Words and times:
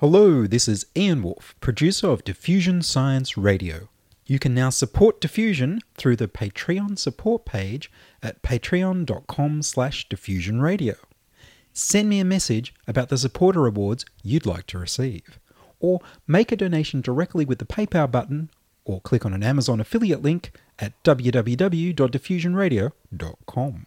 Hello, 0.00 0.46
this 0.46 0.68
is 0.68 0.86
Ian 0.96 1.24
Woolf, 1.24 1.56
producer 1.58 2.06
of 2.06 2.22
Diffusion 2.22 2.82
Science 2.82 3.36
Radio. 3.36 3.88
You 4.26 4.38
can 4.38 4.54
now 4.54 4.70
support 4.70 5.20
Diffusion 5.20 5.80
through 5.96 6.14
the 6.14 6.28
Patreon 6.28 6.96
support 6.96 7.44
page 7.44 7.90
at 8.22 8.40
patreon.com 8.40 9.62
slash 9.62 10.08
diffusionradio. 10.08 10.94
Send 11.72 12.08
me 12.08 12.20
a 12.20 12.24
message 12.24 12.72
about 12.86 13.08
the 13.08 13.18
supporter 13.18 13.66
awards 13.66 14.04
you'd 14.22 14.46
like 14.46 14.68
to 14.68 14.78
receive, 14.78 15.40
or 15.80 15.98
make 16.28 16.52
a 16.52 16.56
donation 16.56 17.00
directly 17.00 17.44
with 17.44 17.58
the 17.58 17.66
PayPal 17.66 18.08
button, 18.08 18.50
or 18.84 19.00
click 19.00 19.26
on 19.26 19.34
an 19.34 19.42
Amazon 19.42 19.80
affiliate 19.80 20.22
link 20.22 20.52
at 20.78 20.92
www.diffusionradio.com. 21.02 23.86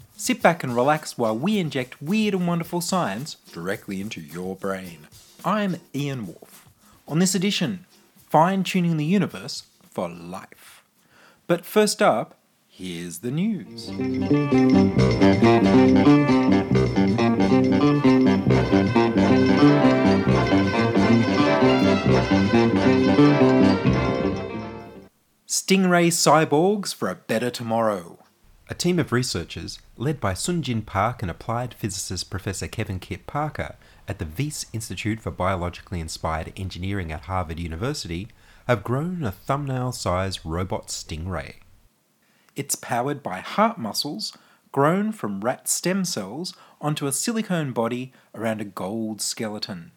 Sit 0.21 0.43
back 0.43 0.63
and 0.63 0.75
relax 0.75 1.17
while 1.17 1.35
we 1.35 1.57
inject 1.57 1.99
weird 1.99 2.35
and 2.35 2.45
wonderful 2.45 2.79
science 2.79 3.37
directly 3.51 3.99
into 3.99 4.21
your 4.21 4.55
brain. 4.55 5.07
I'm 5.43 5.77
Ian 5.95 6.27
Woolf. 6.27 6.69
On 7.07 7.17
this 7.17 7.33
edition, 7.33 7.87
fine 8.29 8.63
tuning 8.63 8.97
the 8.97 9.03
universe 9.03 9.63
for 9.89 10.07
life. 10.07 10.83
But 11.47 11.65
first 11.65 12.03
up, 12.03 12.37
here's 12.69 13.17
the 13.21 13.31
news. 13.31 13.89
Stingray 25.47 26.11
cyborgs 26.11 26.93
for 26.93 27.09
a 27.09 27.15
better 27.15 27.49
tomorrow. 27.49 28.20
A 28.71 28.73
team 28.73 28.99
of 28.99 29.11
researchers, 29.11 29.79
led 29.97 30.21
by 30.21 30.33
Sung-Jin 30.33 30.83
Park 30.83 31.21
and 31.21 31.29
applied 31.29 31.73
physicist 31.73 32.29
Professor 32.29 32.69
Kevin 32.69 32.99
Kit 32.99 33.27
Parker 33.27 33.75
at 34.07 34.17
the 34.17 34.25
Wyss 34.25 34.65
Institute 34.71 35.19
for 35.19 35.29
Biologically 35.29 35.99
Inspired 35.99 36.53
Engineering 36.55 37.11
at 37.11 37.23
Harvard 37.23 37.59
University, 37.59 38.29
have 38.69 38.81
grown 38.81 39.25
a 39.25 39.31
thumbnail 39.33 39.91
sized 39.91 40.39
robot 40.45 40.87
stingray. 40.87 41.55
It's 42.55 42.75
powered 42.75 43.21
by 43.21 43.41
heart 43.41 43.77
muscles 43.77 44.37
grown 44.71 45.11
from 45.11 45.41
rat 45.41 45.67
stem 45.67 46.05
cells 46.05 46.55
onto 46.79 47.07
a 47.07 47.11
silicone 47.11 47.73
body 47.73 48.13
around 48.33 48.61
a 48.61 48.65
gold 48.65 49.21
skeleton. 49.21 49.91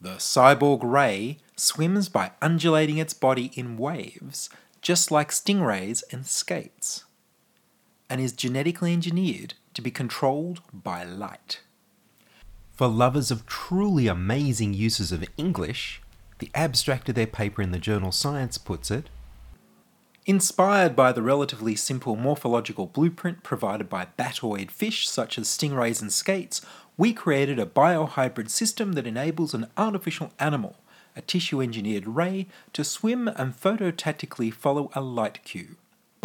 The 0.00 0.18
cyborg 0.18 0.84
ray 0.84 1.38
swims 1.56 2.08
by 2.08 2.30
undulating 2.40 2.98
its 2.98 3.14
body 3.14 3.50
in 3.54 3.76
waves, 3.76 4.48
just 4.80 5.10
like 5.10 5.30
stingrays 5.30 6.04
and 6.12 6.24
skates, 6.24 7.02
and 8.08 8.20
is 8.20 8.32
genetically 8.32 8.92
engineered 8.92 9.54
to 9.74 9.82
be 9.82 9.90
controlled 9.90 10.60
by 10.72 11.04
light. 11.04 11.60
For 12.72 12.88
lovers 12.88 13.30
of 13.30 13.46
truly 13.46 14.06
amazing 14.06 14.74
uses 14.74 15.12
of 15.12 15.24
English, 15.36 16.02
the 16.38 16.50
abstract 16.54 17.08
of 17.08 17.14
their 17.14 17.26
paper 17.26 17.62
in 17.62 17.70
the 17.70 17.78
journal 17.78 18.12
Science 18.12 18.58
puts 18.58 18.90
it 18.90 19.08
Inspired 20.26 20.96
by 20.96 21.12
the 21.12 21.22
relatively 21.22 21.76
simple 21.76 22.16
morphological 22.16 22.86
blueprint 22.86 23.44
provided 23.44 23.88
by 23.88 24.08
batoid 24.18 24.72
fish 24.72 25.08
such 25.08 25.38
as 25.38 25.46
stingrays 25.46 26.02
and 26.02 26.12
skates, 26.12 26.60
we 26.96 27.12
created 27.12 27.60
a 27.60 27.66
biohybrid 27.66 28.50
system 28.50 28.94
that 28.94 29.06
enables 29.06 29.54
an 29.54 29.68
artificial 29.76 30.32
animal, 30.40 30.78
a 31.14 31.20
tissue 31.20 31.62
engineered 31.62 32.08
ray, 32.08 32.48
to 32.72 32.82
swim 32.82 33.28
and 33.28 33.54
phototactically 33.54 34.52
follow 34.52 34.90
a 34.94 35.00
light 35.00 35.44
cue. 35.44 35.76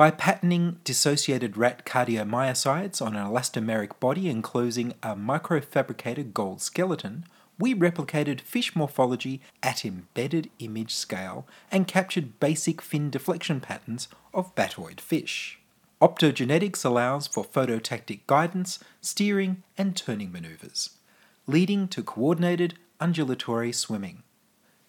By 0.01 0.09
patterning 0.09 0.79
dissociated 0.83 1.57
rat 1.57 1.85
cardiomyocytes 1.85 3.05
on 3.05 3.15
an 3.15 3.23
elastomeric 3.23 3.99
body 3.99 4.29
enclosing 4.29 4.95
a 5.03 5.15
microfabricated 5.15 6.33
gold 6.33 6.59
skeleton, 6.59 7.25
we 7.59 7.75
replicated 7.75 8.41
fish 8.41 8.75
morphology 8.75 9.41
at 9.61 9.85
embedded 9.85 10.49
image 10.57 10.95
scale 10.95 11.45
and 11.71 11.87
captured 11.87 12.39
basic 12.39 12.81
fin 12.81 13.11
deflection 13.11 13.59
patterns 13.59 14.07
of 14.33 14.55
batoid 14.55 14.99
fish. 14.99 15.59
Optogenetics 16.01 16.83
allows 16.83 17.27
for 17.27 17.45
phototactic 17.45 18.21
guidance, 18.25 18.79
steering, 19.01 19.61
and 19.77 19.95
turning 19.95 20.31
maneuvers, 20.31 20.97
leading 21.45 21.87
to 21.89 22.01
coordinated 22.01 22.73
undulatory 22.99 23.71
swimming. 23.71 24.23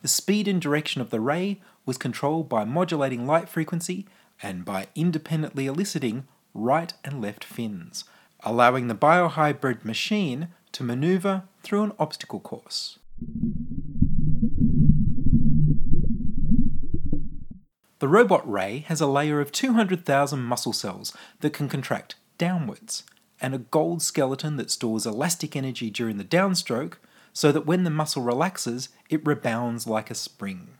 The 0.00 0.08
speed 0.08 0.48
and 0.48 0.58
direction 0.58 1.02
of 1.02 1.10
the 1.10 1.20
ray 1.20 1.60
was 1.84 1.98
controlled 1.98 2.48
by 2.48 2.64
modulating 2.64 3.26
light 3.26 3.50
frequency 3.50 4.06
and 4.42 4.64
by 4.64 4.88
independently 4.94 5.66
eliciting 5.66 6.26
right 6.54 6.92
and 7.04 7.20
left 7.20 7.44
fins, 7.44 8.04
allowing 8.40 8.88
the 8.88 8.94
biohybrid 8.94 9.84
machine 9.84 10.48
to 10.72 10.82
maneuver 10.82 11.44
through 11.62 11.82
an 11.82 11.92
obstacle 11.98 12.40
course. 12.40 12.98
The 18.00 18.08
robot 18.08 18.50
ray 18.50 18.84
has 18.88 19.00
a 19.00 19.06
layer 19.06 19.40
of 19.40 19.52
200,000 19.52 20.40
muscle 20.40 20.72
cells 20.72 21.16
that 21.40 21.52
can 21.52 21.68
contract 21.68 22.16
downwards, 22.36 23.04
and 23.40 23.54
a 23.54 23.58
gold 23.58 24.02
skeleton 24.02 24.56
that 24.56 24.72
stores 24.72 25.06
elastic 25.06 25.54
energy 25.54 25.88
during 25.88 26.16
the 26.16 26.24
downstroke 26.24 26.94
so 27.32 27.52
that 27.52 27.64
when 27.64 27.84
the 27.84 27.90
muscle 27.90 28.22
relaxes, 28.22 28.88
it 29.08 29.24
rebounds 29.24 29.86
like 29.86 30.10
a 30.10 30.14
spring. 30.14 30.74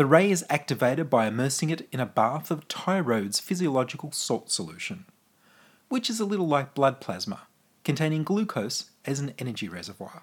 The 0.00 0.06
ray 0.06 0.30
is 0.30 0.46
activated 0.48 1.10
by 1.10 1.26
immersing 1.26 1.68
it 1.68 1.86
in 1.92 2.00
a 2.00 2.06
bath 2.06 2.50
of 2.50 2.66
Tyrode's 2.68 3.38
physiological 3.38 4.12
salt 4.12 4.50
solution, 4.50 5.04
which 5.90 6.08
is 6.08 6.18
a 6.18 6.24
little 6.24 6.48
like 6.48 6.74
blood 6.74 7.02
plasma, 7.02 7.40
containing 7.84 8.24
glucose 8.24 8.92
as 9.04 9.20
an 9.20 9.34
energy 9.38 9.68
reservoir. 9.68 10.22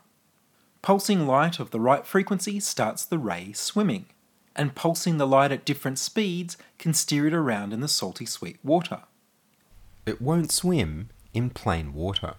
Pulsing 0.81 1.27
light 1.27 1.59
of 1.59 1.69
the 1.69 1.79
right 1.79 2.07
frequency 2.07 2.59
starts 2.59 3.05
the 3.05 3.19
ray 3.19 3.53
swimming, 3.53 4.07
and 4.55 4.73
pulsing 4.73 5.19
the 5.19 5.27
light 5.27 5.51
at 5.51 5.63
different 5.63 5.99
speeds 5.99 6.57
can 6.79 6.95
steer 6.95 7.27
it 7.27 7.33
around 7.35 7.71
in 7.71 7.79
the 7.79 7.87
salty 7.87 8.25
sweet 8.25 8.57
water. 8.63 9.03
It 10.07 10.19
won't 10.19 10.51
swim 10.51 11.09
in 11.35 11.51
plain 11.51 11.93
water. 11.93 12.33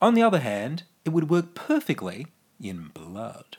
On 0.00 0.14
the 0.14 0.22
other 0.22 0.40
hand, 0.40 0.84
it 1.04 1.10
would 1.10 1.28
work 1.28 1.54
perfectly 1.54 2.28
in 2.58 2.88
blood. 2.94 3.58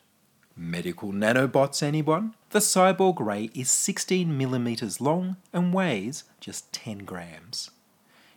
Medical 0.58 1.12
nanobots, 1.12 1.84
anyone? 1.84 2.34
The 2.52 2.60
cyborg 2.60 3.20
ray 3.20 3.50
is 3.54 3.70
16 3.70 4.38
millimeters 4.38 5.02
long 5.02 5.36
and 5.52 5.74
weighs 5.74 6.24
just 6.40 6.72
10 6.72 7.00
grams. 7.00 7.72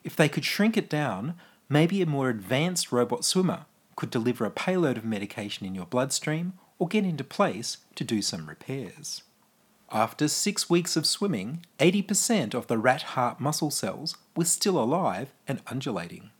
If 0.02 0.16
they 0.16 0.28
could 0.28 0.44
shrink 0.44 0.76
it 0.76 0.90
down, 0.90 1.34
maybe 1.68 2.02
a 2.02 2.06
more 2.06 2.28
advanced 2.28 2.90
robot 2.90 3.24
swimmer 3.24 3.66
could 3.94 4.10
deliver 4.10 4.44
a 4.44 4.50
payload 4.50 4.96
of 4.96 5.04
medication 5.04 5.64
in 5.64 5.76
your 5.76 5.86
bloodstream 5.86 6.54
or 6.80 6.88
get 6.88 7.04
into 7.04 7.22
place 7.22 7.76
to 7.94 8.02
do 8.02 8.20
some 8.20 8.48
repairs. 8.48 9.22
After 9.92 10.26
six 10.26 10.68
weeks 10.68 10.96
of 10.96 11.06
swimming, 11.06 11.64
80% 11.78 12.52
of 12.52 12.66
the 12.66 12.78
rat 12.78 13.02
heart 13.14 13.38
muscle 13.38 13.70
cells 13.70 14.16
were 14.36 14.44
still 14.44 14.76
alive 14.76 15.32
and 15.46 15.62
undulating. 15.68 16.30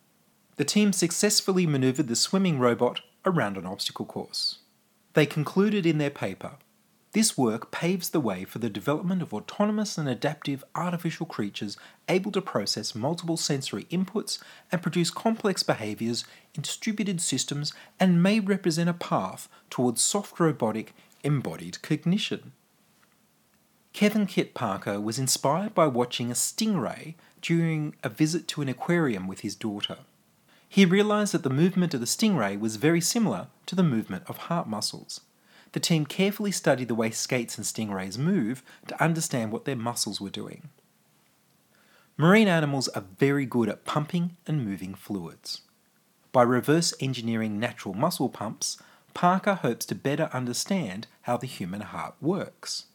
The 0.57 0.65
team 0.65 0.93
successfully 0.93 1.67
maneuvered 1.67 2.09
the 2.09 2.17
swimming 2.17 2.59
robot 2.59 3.03
around 3.25 3.57
an 3.57 3.65
obstacle 3.65 4.07
course. 4.07 4.59
They 5.15 5.27
concluded 5.27 5.87
in 5.87 5.99
their 5.99 6.11
paper 6.11 6.53
this 7.13 7.39
work 7.39 7.71
paves 7.71 8.11
the 8.11 8.21
way 8.21 8.45
for 8.45 8.59
the 8.59 8.69
development 8.69 9.23
of 9.23 9.33
autonomous 9.33 9.97
and 9.97 10.07
adaptive 10.09 10.63
artificial 10.75 11.25
creatures 11.25 11.79
able 12.07 12.31
to 12.33 12.43
process 12.43 12.95
multiple 12.95 13.39
sensory 13.39 13.85
inputs 13.85 14.39
and 14.71 14.83
produce 14.83 15.11
complex 15.11 15.63
behaviors 15.63 16.25
in 16.55 16.61
distributed 16.61 17.23
systems 17.23 17.73
and 17.99 18.23
may 18.23 18.41
represent 18.41 18.91
a 18.91 18.95
path 18.95 19.49
towards 19.71 20.03
soft 20.03 20.39
robotic 20.39 20.95
embodied 21.25 21.81
cognition. 21.81 22.53
Kevin 23.95 24.27
Kit 24.27 24.53
Parker 24.53 25.01
was 25.01 25.19
inspired 25.19 25.75
by 25.75 25.87
watching 25.87 26.31
a 26.31 26.35
stingray 26.35 27.15
during 27.41 27.95
a 28.05 28.11
visit 28.11 28.47
to 28.49 28.61
an 28.61 28.69
aquarium 28.69 29.27
with 29.27 29.41
his 29.41 29.57
daughter. 29.57 29.99
He 30.69 30.85
realized 30.85 31.33
that 31.33 31.43
the 31.43 31.51
movement 31.51 31.95
of 31.95 32.01
the 32.01 32.07
stingray 32.07 32.59
was 32.59 32.77
very 32.77 33.01
similar 33.01 33.49
to 33.67 33.75
the 33.75 33.83
movement 33.83 34.25
of 34.27 34.37
heart 34.37 34.69
muscles. 34.69 35.23
The 35.73 35.81
team 35.81 36.07
carefully 36.07 36.53
studied 36.53 36.89
the 36.89 36.95
way 36.95 37.11
skates 37.11 37.57
and 37.57 37.67
stingrays 37.67 38.19
move 38.19 38.63
to 38.87 39.03
understand 39.03 39.53
what 39.53 39.65
their 39.65 39.77
muscles 39.77 40.21
were 40.21 40.31
doing. 40.31 40.69
Marine 42.17 42.49
animals 42.49 42.89
are 42.89 43.05
very 43.19 43.47
good 43.47 43.69
at 43.69 43.85
pumping 43.85 44.37
and 44.47 44.65
moving 44.65 44.95
fluids. 44.95 45.63
By 46.33 46.43
reverse 46.43 46.93
engineering 47.01 47.59
natural 47.59 47.95
muscle 47.95 48.29
pumps, 48.29 48.77
Parker 49.15 49.55
hopes 49.55 49.87
to 49.87 49.95
better 49.95 50.29
understand 50.33 51.07
how 51.23 51.37
the 51.37 51.47
human 51.47 51.81
heart 51.81 52.15
works. 52.21 52.87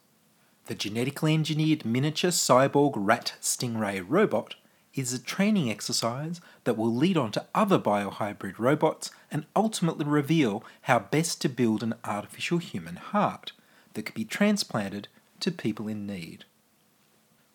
The 0.66 0.74
genetically 0.74 1.34
engineered 1.34 1.84
miniature 1.84 2.30
cyborg 2.30 2.92
rat 2.96 3.34
stingray 3.40 4.04
robot 4.06 4.54
is 4.94 5.12
a 5.12 5.18
training 5.18 5.70
exercise 5.70 6.40
that 6.64 6.76
will 6.76 6.94
lead 6.94 7.16
on 7.16 7.32
to 7.32 7.46
other 7.54 7.78
biohybrid 7.78 8.58
robots 8.58 9.10
and 9.30 9.46
ultimately 9.56 10.04
reveal 10.04 10.64
how 10.82 10.98
best 10.98 11.40
to 11.40 11.48
build 11.48 11.82
an 11.82 11.94
artificial 12.04 12.58
human 12.58 12.96
heart 12.96 13.52
that 13.94 14.04
could 14.04 14.14
be 14.14 14.24
transplanted 14.24 15.08
to 15.40 15.50
people 15.50 15.88
in 15.88 16.06
need. 16.06 16.44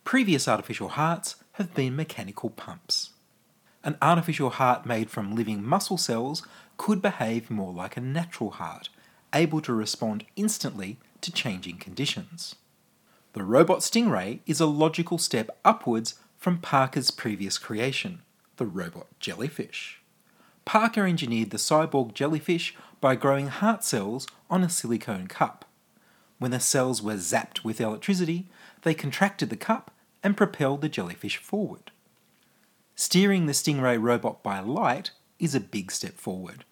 Previous 0.03 0.47
artificial 0.47 0.89
hearts 0.89 1.35
have 1.53 1.73
been 1.73 1.95
mechanical 1.95 2.49
pumps. 2.49 3.11
An 3.83 3.97
artificial 4.01 4.49
heart 4.49 4.85
made 4.85 5.09
from 5.09 5.35
living 5.35 5.63
muscle 5.63 5.97
cells 5.97 6.45
could 6.77 7.01
behave 7.01 7.49
more 7.49 7.71
like 7.71 7.95
a 7.95 8.01
natural 8.01 8.51
heart, 8.51 8.89
able 9.33 9.61
to 9.61 9.73
respond 9.73 10.25
instantly 10.35 10.97
to 11.21 11.31
changing 11.31 11.77
conditions. 11.77 12.55
The 13.33 13.43
robot 13.43 13.79
Stingray 13.79 14.39
is 14.45 14.59
a 14.59 14.65
logical 14.65 15.17
step 15.17 15.49
upwards 15.63 16.15
from 16.39 16.57
Parker's 16.57 17.11
previous 17.11 17.57
creation, 17.57 18.21
the 18.55 18.65
robot 18.65 19.07
jellyfish. 19.19 19.99
Parker 20.63 21.05
engineered 21.05 21.49
the 21.49 21.57
cyborg 21.57 22.13
jellyfish 22.13 22.75
by 23.01 23.15
growing 23.15 23.47
heart 23.47 23.83
cells 23.83 24.25
on 24.49 24.63
a 24.63 24.69
silicone 24.69 25.27
cup. 25.27 25.65
When 26.37 26.51
the 26.51 26.61
cells 26.61 27.01
were 27.01 27.15
zapped 27.15 27.65
with 27.65 27.81
electricity, 27.81 28.47
they 28.83 28.93
contracted 28.93 29.49
the 29.49 29.57
cup 29.57 29.91
and 30.23 30.37
propelled 30.37 30.81
the 30.81 30.87
jellyfish 30.87 31.35
forward. 31.35 31.91
Steering 32.95 33.45
the 33.45 33.53
Stingray 33.53 34.01
robot 34.01 34.41
by 34.41 34.61
light 34.61 35.11
is 35.39 35.53
a 35.53 35.59
big 35.59 35.91
step 35.91 36.15
forward. 36.15 36.63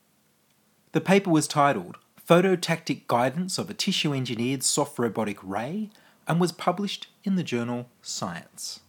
The 0.94 1.02
paper 1.02 1.30
was 1.30 1.48
titled 1.48 1.98
Phototactic 2.26 3.08
Guidance 3.08 3.58
of 3.58 3.70
a 3.70 3.74
Tissue 3.74 4.14
Engineered 4.14 4.64
Soft 4.64 4.98
Robotic 4.98 5.40
Ray 5.44 5.90
and 6.26 6.40
was 6.40 6.54
published 6.54 7.08
in 7.26 7.36
the 7.36 7.44
journal 7.44 7.90
Science. 8.02 8.82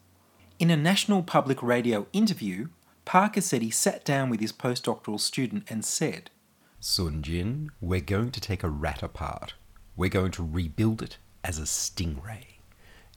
In 0.59 0.71
a 0.71 0.77
National 0.77 1.23
Public 1.23 1.63
Radio 1.63 2.09
interview, 2.13 2.71
Parker 3.05 3.41
said 3.41 3.63
he 3.63 3.71
sat 3.71 4.05
down 4.05 4.29
with 4.29 4.41
his 4.41 4.53
postdoctoral 4.53 5.21
student 5.21 5.71
and 5.71 5.85
said, 5.85 6.31
Sung-Jin, 6.81 7.71
we're 7.81 8.01
going 8.01 8.33
to 8.33 8.41
take 8.41 8.65
a 8.65 8.69
rat 8.69 9.01
apart. 9.01 9.55
We're 9.97 10.11
going 10.11 10.33
to 10.33 10.43
rebuild 10.43 11.01
it 11.01 11.19
as 11.45 11.61
a 11.61 11.63
stingray. 11.63 12.59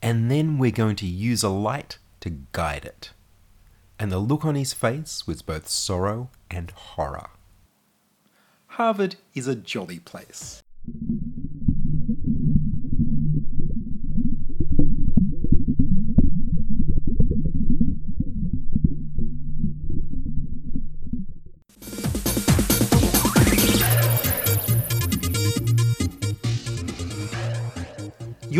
And 0.03 0.29
then 0.29 0.59
we're 0.59 0.69
going 0.69 0.95
to 0.97 1.07
use 1.07 1.41
a 1.41 1.49
light 1.49 1.97
to 2.19 2.29
guide 2.51 2.85
it. 2.85 3.09
And 3.97 4.11
the 4.11 4.19
look 4.19 4.45
on 4.45 4.53
his 4.53 4.73
face 4.73 5.25
was 5.25 5.41
both 5.41 5.67
sorrow 5.67 6.29
and 6.51 6.69
horror. 6.69 7.31
Harvard 8.67 9.15
is 9.33 9.47
a 9.47 9.55
jolly 9.55 9.99
place. 9.99 10.61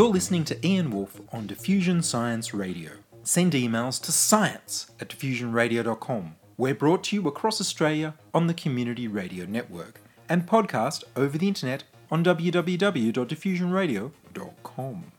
You're 0.01 0.09
listening 0.09 0.45
to 0.45 0.57
Ian 0.65 0.89
Woolf 0.89 1.21
on 1.31 1.45
Diffusion 1.45 2.01
Science 2.01 2.55
Radio. 2.55 2.93
Send 3.21 3.53
emails 3.53 4.01
to 4.01 4.11
science 4.11 4.89
at 4.99 5.09
diffusionradio.com. 5.09 6.37
We're 6.57 6.73
brought 6.73 7.03
to 7.03 7.15
you 7.15 7.27
across 7.27 7.61
Australia 7.61 8.15
on 8.33 8.47
the 8.47 8.55
Community 8.55 9.07
Radio 9.07 9.45
Network 9.45 10.01
and 10.27 10.47
podcast 10.47 11.03
over 11.15 11.37
the 11.37 11.47
internet 11.47 11.83
on 12.09 12.23
www.diffusionradio.com. 12.23 15.11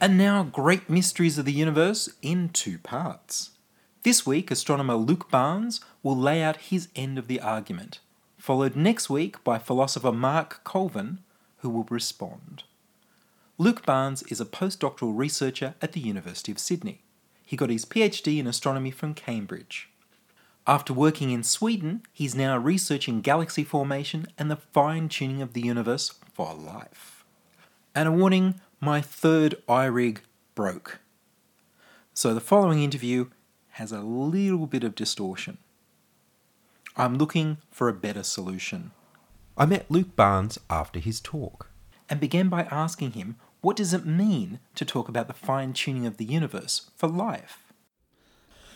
And 0.00 0.16
now, 0.16 0.44
Great 0.44 0.88
Mysteries 0.88 1.36
of 1.36 1.44
the 1.44 1.52
Universe 1.52 2.08
in 2.22 2.50
two 2.50 2.78
parts. 2.78 3.50
This 4.04 4.24
week, 4.24 4.52
astronomer 4.52 4.94
Luke 4.94 5.28
Barnes 5.28 5.80
will 6.04 6.16
lay 6.16 6.40
out 6.40 6.58
his 6.58 6.86
end 6.94 7.18
of 7.18 7.26
the 7.26 7.40
argument, 7.40 7.98
followed 8.38 8.76
next 8.76 9.10
week 9.10 9.42
by 9.42 9.58
philosopher 9.58 10.12
Mark 10.12 10.62
Colyvan, 10.62 11.18
who 11.62 11.68
will 11.68 11.88
respond. 11.90 12.62
Luke 13.58 13.86
Barnes 13.86 14.22
is 14.24 14.38
a 14.38 14.44
postdoctoral 14.44 15.16
researcher 15.16 15.74
at 15.80 15.92
the 15.92 16.00
University 16.00 16.52
of 16.52 16.58
Sydney. 16.58 17.00
He 17.42 17.56
got 17.56 17.70
his 17.70 17.86
PhD 17.86 18.38
in 18.38 18.46
astronomy 18.46 18.90
from 18.90 19.14
Cambridge. 19.14 19.88
After 20.66 20.92
working 20.92 21.30
in 21.30 21.42
Sweden, 21.42 22.02
he's 22.12 22.34
now 22.34 22.58
researching 22.58 23.22
galaxy 23.22 23.64
formation 23.64 24.26
and 24.36 24.50
the 24.50 24.56
fine 24.56 25.08
tuning 25.08 25.40
of 25.40 25.54
the 25.54 25.62
universe 25.62 26.12
for 26.34 26.52
life. 26.52 27.24
And 27.94 28.06
a 28.06 28.12
warning 28.12 28.60
my 28.78 29.00
third 29.00 29.54
iRig 29.66 30.18
broke. 30.54 30.98
So 32.12 32.34
the 32.34 32.40
following 32.40 32.82
interview 32.82 33.30
has 33.70 33.90
a 33.90 34.00
little 34.00 34.66
bit 34.66 34.84
of 34.84 34.94
distortion. 34.94 35.56
I'm 36.94 37.16
looking 37.16 37.56
for 37.70 37.88
a 37.88 37.94
better 37.94 38.22
solution 38.22 38.90
I 39.56 39.64
met 39.64 39.90
Luke 39.90 40.14
Barnes 40.14 40.58
after 40.68 40.98
his 40.98 41.20
talk. 41.20 41.70
and 42.08 42.20
began 42.20 42.48
by 42.48 42.62
asking 42.70 43.12
him 43.12 43.36
what 43.66 43.74
does 43.74 43.92
it 43.92 44.06
mean 44.06 44.60
to 44.76 44.84
talk 44.84 45.08
about 45.08 45.26
the 45.26 45.34
fine 45.34 45.72
tuning 45.72 46.06
of 46.06 46.18
the 46.18 46.24
universe 46.24 46.88
for 46.94 47.08
life? 47.08 47.64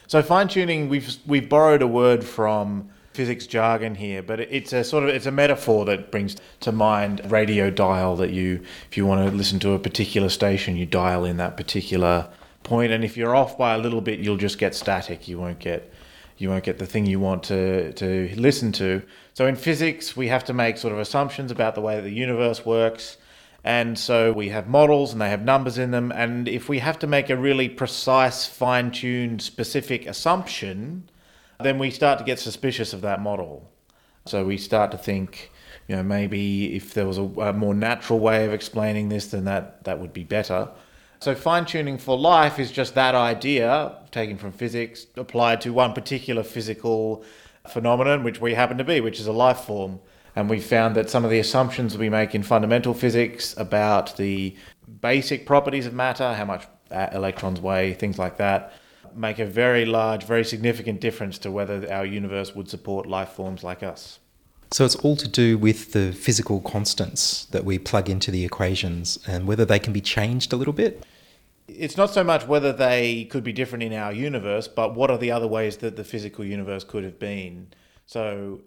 So 0.09 0.21
fine 0.21 0.49
tuning, 0.49 0.89
we've 0.89 1.17
we've 1.25 1.49
borrowed 1.49 1.81
a 1.81 1.87
word 1.87 2.25
from 2.25 2.91
physics 3.13 3.47
jargon 3.47 3.95
here, 3.95 4.21
but 4.21 4.41
it's 4.41 4.73
a 4.73 4.83
sort 4.83 5.05
of 5.05 5.11
it's 5.11 5.27
a 5.27 5.31
metaphor 5.31 5.85
that 5.85 6.11
brings 6.11 6.37
to 6.59 6.73
mind 6.73 7.21
radio 7.31 7.71
dial 7.71 8.17
that 8.17 8.31
you 8.31 8.63
if 8.91 8.97
you 8.97 9.07
want 9.07 9.31
to 9.31 9.37
listen 9.37 9.61
to 9.61 9.75
a 9.75 9.79
particular 9.79 10.29
station, 10.29 10.77
you 10.77 10.87
dial 10.87 11.25
in 11.25 11.37
that 11.37 11.57
particular 11.57 12.29
point, 12.65 12.91
and 12.91 13.05
if 13.05 13.17
you're 13.17 13.37
off 13.37 13.57
by 13.57 13.75
a 13.75 13.79
little 13.79 14.01
bit, 14.01 14.19
you'll 14.19 14.37
just 14.37 14.59
get 14.59 14.75
static. 14.75 15.29
You 15.29 15.39
won't 15.39 15.61
get 15.61 15.89
you 16.37 16.49
won't 16.49 16.65
get 16.65 16.79
the 16.79 16.87
thing 16.87 17.07
you 17.07 17.21
want 17.21 17.45
to 17.45 17.93
to 17.93 18.35
listen 18.35 18.73
to. 18.73 19.03
So 19.35 19.47
in 19.47 19.55
physics, 19.55 20.17
we 20.17 20.27
have 20.27 20.45
to 20.47 20.53
make 20.53 20.79
sort 20.79 20.93
of 20.93 20.99
assumptions 20.99 21.53
about 21.53 21.77
the 21.77 21.81
way 21.81 21.95
that 21.95 22.03
the 22.03 22.13
universe 22.13 22.67
works. 22.67 23.19
And 23.63 23.99
so 23.99 24.33
we 24.33 24.49
have 24.49 24.69
models 24.69 25.13
and 25.13 25.21
they 25.21 25.29
have 25.29 25.43
numbers 25.43 25.77
in 25.77 25.91
them. 25.91 26.13
And 26.13 26.49
if 26.49 26.69
we 26.69 26.79
have 26.79 26.99
to 27.01 27.07
make 27.07 27.29
a 27.29 27.37
really 27.37 27.69
precise, 27.69 28.47
fine 28.47 28.91
tuned, 28.91 29.43
specific 29.43 30.07
assumption, 30.07 31.11
then 31.61 31.79
we 31.79 31.91
start 31.91 32.19
to 32.19 32.25
get 32.25 32.39
suspicious 32.39 32.93
of 32.93 33.03
that 33.03 33.21
model. 33.21 33.71
So 34.25 34.45
we 34.45 34.57
start 34.57 34.91
to 34.93 34.99
think, 34.99 35.51
you 35.89 35.97
know, 35.97 36.03
maybe 36.03 36.75
if 36.75 36.95
there 36.95 37.07
was 37.07 37.19
a, 37.19 37.23
a 37.23 37.53
more 37.53 37.75
natural 37.75 38.19
way 38.19 38.47
of 38.47 38.53
explaining 38.53 39.09
this, 39.09 39.27
then 39.27 39.45
that, 39.45 39.85
that 39.85 39.99
would 39.99 40.13
be 40.13 40.25
better. 40.25 40.69
So 41.21 41.35
fine 41.35 41.67
tuning 41.67 41.99
for 41.99 42.17
life 42.17 42.59
is 42.59 42.73
just 42.73 42.95
that 42.95 43.15
idea 43.15 43.99
taken 44.11 44.39
from 44.39 44.53
physics 44.53 45.07
applied 45.17 45.61
to 45.63 45.73
one 45.73 45.93
particular 45.93 46.43
physical 46.43 47.25
phenomenon, 47.69 48.25
which 48.25 48.41
we 48.41 48.55
happen 48.55 48.79
to 48.79 48.85
be, 48.85 49.03
which 49.03 49.21
is 49.21 49.27
a 49.27 49.33
life 49.33 49.61
form. 49.61 50.01
And 50.37 50.49
we 50.49 50.61
found 50.61 50.95
that 50.97 51.11
some 51.11 51.25
of 51.25 51.31
the 51.31 51.39
assumptions 51.39 51.99
we 51.99 52.09
make 52.09 52.35
in 52.35 52.43
fundamental 52.43 52.95
physics 52.95 53.57
about 53.57 54.17
the 54.17 54.57
basic 55.01 55.47
properties 55.47 55.87
of 55.87 55.95
matter, 55.95 56.35
how 56.35 56.45
much 56.45 56.67
uh, 56.91 57.09
electrons 57.13 57.61
weigh, 57.61 57.95
things 57.95 58.19
like 58.19 58.37
that, 58.39 58.73
make 59.15 59.39
a 59.39 59.47
very 59.47 59.85
large, 59.85 60.25
very 60.25 60.45
significant 60.45 61.01
difference 61.01 61.39
to 61.39 61.51
whether 61.51 61.91
our 61.93 62.07
universe 62.07 62.55
would 62.55 62.69
support 62.69 63.07
life 63.07 63.31
forms 63.31 63.65
like 63.65 63.83
us. 63.83 64.21
So 64.73 64.85
it's 64.85 64.97
all 64.97 65.17
to 65.17 65.27
do 65.27 65.59
with 65.59 65.93
the 65.93 66.13
physical 66.13 66.61
constants 66.61 67.47
that 67.47 67.65
we 67.65 67.79
plug 67.79 68.09
into 68.09 68.31
the 68.31 68.45
equations 68.45 69.19
and 69.27 69.49
whether 69.49 69.65
they 69.65 69.81
can 69.81 69.93
be 69.93 70.01
changed 70.01 70.53
a 70.53 70.57
little 70.57 70.73
bit. 70.73 71.05
It's 71.67 71.97
not 71.97 72.11
so 72.11 72.23
much 72.23 72.47
whether 72.47 72.73
they 72.73 73.25
could 73.25 73.43
be 73.43 73.53
different 73.53 73.83
in 73.83 73.93
our 73.93 74.13
universe, 74.13 74.69
but 74.69 74.95
what 74.95 75.11
are 75.11 75.19
the 75.19 75.33
other 75.33 75.49
ways 75.49 75.79
that 75.79 75.97
the 75.97 76.05
physical 76.05 76.45
universe 76.45 76.85
could 76.85 77.03
have 77.03 77.19
been. 77.19 77.69
So, 78.07 78.61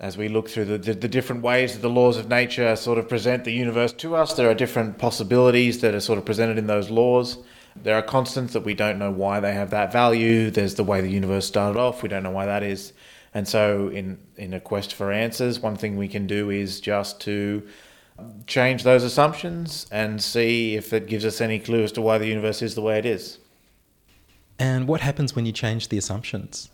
as 0.00 0.16
we 0.16 0.28
look 0.28 0.48
through 0.48 0.64
the, 0.64 0.78
the, 0.78 0.94
the, 0.94 1.08
different 1.08 1.42
ways 1.42 1.72
that 1.72 1.82
the 1.82 1.90
laws 1.90 2.16
of 2.16 2.28
nature 2.28 2.76
sort 2.76 2.98
of 2.98 3.08
present 3.08 3.44
the 3.44 3.52
universe 3.52 3.92
to 3.92 4.14
us, 4.14 4.34
there 4.34 4.48
are 4.48 4.54
different 4.54 4.96
possibilities 4.98 5.80
that 5.80 5.94
are 5.94 6.00
sort 6.00 6.18
of 6.18 6.24
presented 6.24 6.56
in 6.56 6.68
those 6.68 6.88
laws. 6.88 7.38
There 7.74 7.96
are 7.96 8.02
constants 8.02 8.52
that 8.52 8.64
we 8.64 8.74
don't 8.74 8.98
know 8.98 9.10
why 9.10 9.40
they 9.40 9.52
have 9.54 9.70
that 9.70 9.92
value. 9.92 10.50
There's 10.50 10.76
the 10.76 10.84
way 10.84 11.00
the 11.00 11.10
universe 11.10 11.46
started 11.46 11.78
off, 11.78 12.02
we 12.02 12.08
don't 12.08 12.22
know 12.22 12.30
why 12.30 12.46
that 12.46 12.62
is. 12.62 12.92
And 13.34 13.46
so, 13.46 13.88
in, 13.88 14.18
in 14.36 14.54
a 14.54 14.60
quest 14.60 14.94
for 14.94 15.12
answers, 15.12 15.60
one 15.60 15.76
thing 15.76 15.96
we 15.96 16.08
can 16.08 16.26
do 16.26 16.50
is 16.50 16.80
just 16.80 17.20
to 17.22 17.66
change 18.46 18.84
those 18.84 19.04
assumptions 19.04 19.86
and 19.90 20.22
see 20.22 20.76
if 20.76 20.92
it 20.92 21.06
gives 21.06 21.24
us 21.24 21.40
any 21.40 21.58
clue 21.58 21.82
as 21.82 21.92
to 21.92 22.00
why 22.00 22.18
the 22.18 22.26
universe 22.26 22.62
is 22.62 22.74
the 22.74 22.80
way 22.80 22.98
it 22.98 23.04
is. 23.04 23.38
And 24.58 24.88
what 24.88 25.02
happens 25.02 25.36
when 25.36 25.46
you 25.46 25.52
change 25.52 25.88
the 25.88 25.98
assumptions? 25.98 26.70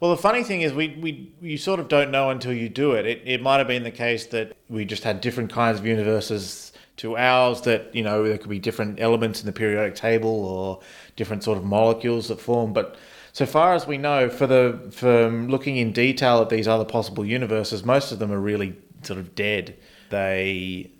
Well, 0.00 0.10
the 0.10 0.22
funny 0.22 0.42
thing 0.42 0.62
is, 0.62 0.72
we, 0.72 0.98
we 1.00 1.32
you 1.42 1.58
sort 1.58 1.78
of 1.78 1.88
don't 1.88 2.10
know 2.10 2.30
until 2.30 2.54
you 2.54 2.70
do 2.70 2.92
it. 2.92 3.06
it. 3.06 3.22
It 3.26 3.42
might 3.42 3.58
have 3.58 3.68
been 3.68 3.82
the 3.82 3.90
case 3.90 4.26
that 4.28 4.56
we 4.68 4.86
just 4.86 5.04
had 5.04 5.20
different 5.20 5.52
kinds 5.52 5.78
of 5.78 5.86
universes 5.86 6.72
to 7.00 7.16
ours 7.16 7.62
that 7.62 7.94
you 7.94 8.02
know 8.02 8.22
there 8.22 8.36
could 8.36 8.50
be 8.50 8.58
different 8.58 9.00
elements 9.00 9.40
in 9.40 9.46
the 9.46 9.52
periodic 9.52 9.94
table 9.94 10.44
or 10.44 10.80
different 11.16 11.42
sort 11.42 11.56
of 11.56 11.64
molecules 11.64 12.28
that 12.28 12.38
form 12.38 12.74
but 12.74 12.96
so 13.32 13.46
far 13.46 13.72
as 13.72 13.86
we 13.86 13.96
know 13.96 14.28
for 14.28 14.46
the 14.46 14.78
from 14.92 15.48
looking 15.48 15.78
in 15.78 15.92
detail 15.92 16.42
at 16.42 16.50
these 16.50 16.68
other 16.68 16.84
possible 16.84 17.24
universes 17.24 17.86
most 17.86 18.12
of 18.12 18.18
them 18.18 18.30
are 18.30 18.38
really 18.38 18.76
sort 19.02 19.18
of 19.18 19.34
dead 19.34 19.74
they 20.10 20.90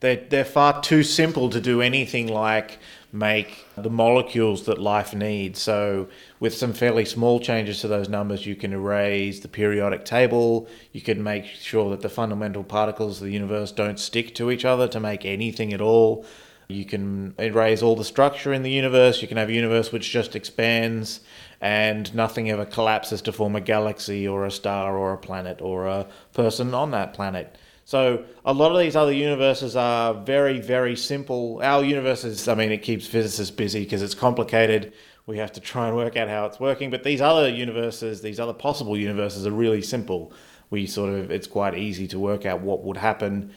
they're, 0.00 0.24
they're 0.30 0.44
far 0.44 0.80
too 0.80 1.02
simple 1.02 1.50
to 1.50 1.60
do 1.60 1.82
anything 1.82 2.28
like 2.28 2.78
make 3.12 3.66
the 3.76 3.90
molecules 3.90 4.64
that 4.64 4.78
life 4.78 5.14
needs. 5.14 5.60
So, 5.60 6.08
with 6.40 6.54
some 6.54 6.72
fairly 6.72 7.04
small 7.04 7.40
changes 7.40 7.80
to 7.82 7.88
those 7.88 8.08
numbers, 8.08 8.46
you 8.46 8.56
can 8.56 8.72
erase 8.72 9.40
the 9.40 9.48
periodic 9.48 10.04
table. 10.04 10.66
You 10.92 11.02
can 11.02 11.22
make 11.22 11.44
sure 11.44 11.90
that 11.90 12.00
the 12.00 12.08
fundamental 12.08 12.64
particles 12.64 13.20
of 13.20 13.26
the 13.26 13.32
universe 13.32 13.70
don't 13.70 14.00
stick 14.00 14.34
to 14.36 14.50
each 14.50 14.64
other 14.64 14.88
to 14.88 14.98
make 14.98 15.26
anything 15.26 15.74
at 15.74 15.80
all. 15.82 16.24
You 16.68 16.86
can 16.86 17.34
erase 17.38 17.82
all 17.82 17.96
the 17.96 18.04
structure 18.04 18.52
in 18.52 18.62
the 18.62 18.70
universe. 18.70 19.20
You 19.20 19.28
can 19.28 19.36
have 19.36 19.50
a 19.50 19.52
universe 19.52 19.92
which 19.92 20.10
just 20.10 20.34
expands 20.34 21.20
and 21.60 22.12
nothing 22.14 22.50
ever 22.50 22.64
collapses 22.64 23.22
to 23.22 23.32
form 23.32 23.54
a 23.54 23.60
galaxy 23.60 24.26
or 24.26 24.44
a 24.44 24.50
star 24.50 24.96
or 24.96 25.12
a 25.12 25.18
planet 25.18 25.60
or 25.60 25.86
a 25.86 26.06
person 26.32 26.74
on 26.74 26.90
that 26.92 27.12
planet. 27.14 27.56
So 27.84 28.24
a 28.44 28.52
lot 28.52 28.72
of 28.72 28.78
these 28.78 28.94
other 28.96 29.12
universes 29.12 29.76
are 29.76 30.14
very, 30.14 30.60
very 30.60 30.96
simple. 30.96 31.60
Our 31.62 31.84
universe 31.84 32.24
is, 32.24 32.46
I 32.48 32.54
mean, 32.54 32.70
it 32.70 32.82
keeps 32.82 33.06
physicists 33.06 33.54
busy 33.54 33.84
because 33.84 34.02
it's 34.02 34.14
complicated. 34.14 34.92
We 35.26 35.38
have 35.38 35.52
to 35.52 35.60
try 35.60 35.88
and 35.88 35.96
work 35.96 36.16
out 36.16 36.28
how 36.28 36.46
it's 36.46 36.60
working. 36.60 36.90
But 36.90 37.02
these 37.02 37.20
other 37.20 37.48
universes, 37.48 38.22
these 38.22 38.40
other 38.40 38.52
possible 38.52 38.96
universes, 38.96 39.46
are 39.46 39.52
really 39.52 39.82
simple. 39.82 40.32
We 40.70 40.86
sort 40.86 41.12
of, 41.12 41.30
it's 41.30 41.46
quite 41.46 41.76
easy 41.76 42.06
to 42.08 42.18
work 42.18 42.46
out 42.46 42.60
what 42.60 42.82
would 42.82 42.96
happen. 42.96 43.52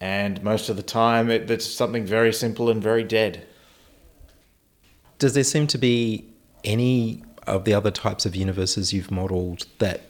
And 0.00 0.42
most 0.42 0.68
of 0.68 0.76
the 0.76 0.82
time, 0.82 1.30
it, 1.30 1.50
it's 1.50 1.66
something 1.66 2.04
very 2.04 2.32
simple 2.32 2.70
and 2.70 2.82
very 2.82 3.04
dead. 3.04 3.46
Does 5.18 5.34
there 5.34 5.44
seem 5.44 5.66
to 5.68 5.78
be 5.78 6.28
any 6.64 7.24
of 7.46 7.64
the 7.64 7.74
other 7.74 7.90
types 7.90 8.26
of 8.26 8.36
universes 8.36 8.92
you've 8.92 9.10
modeled 9.10 9.66
that 9.78 10.02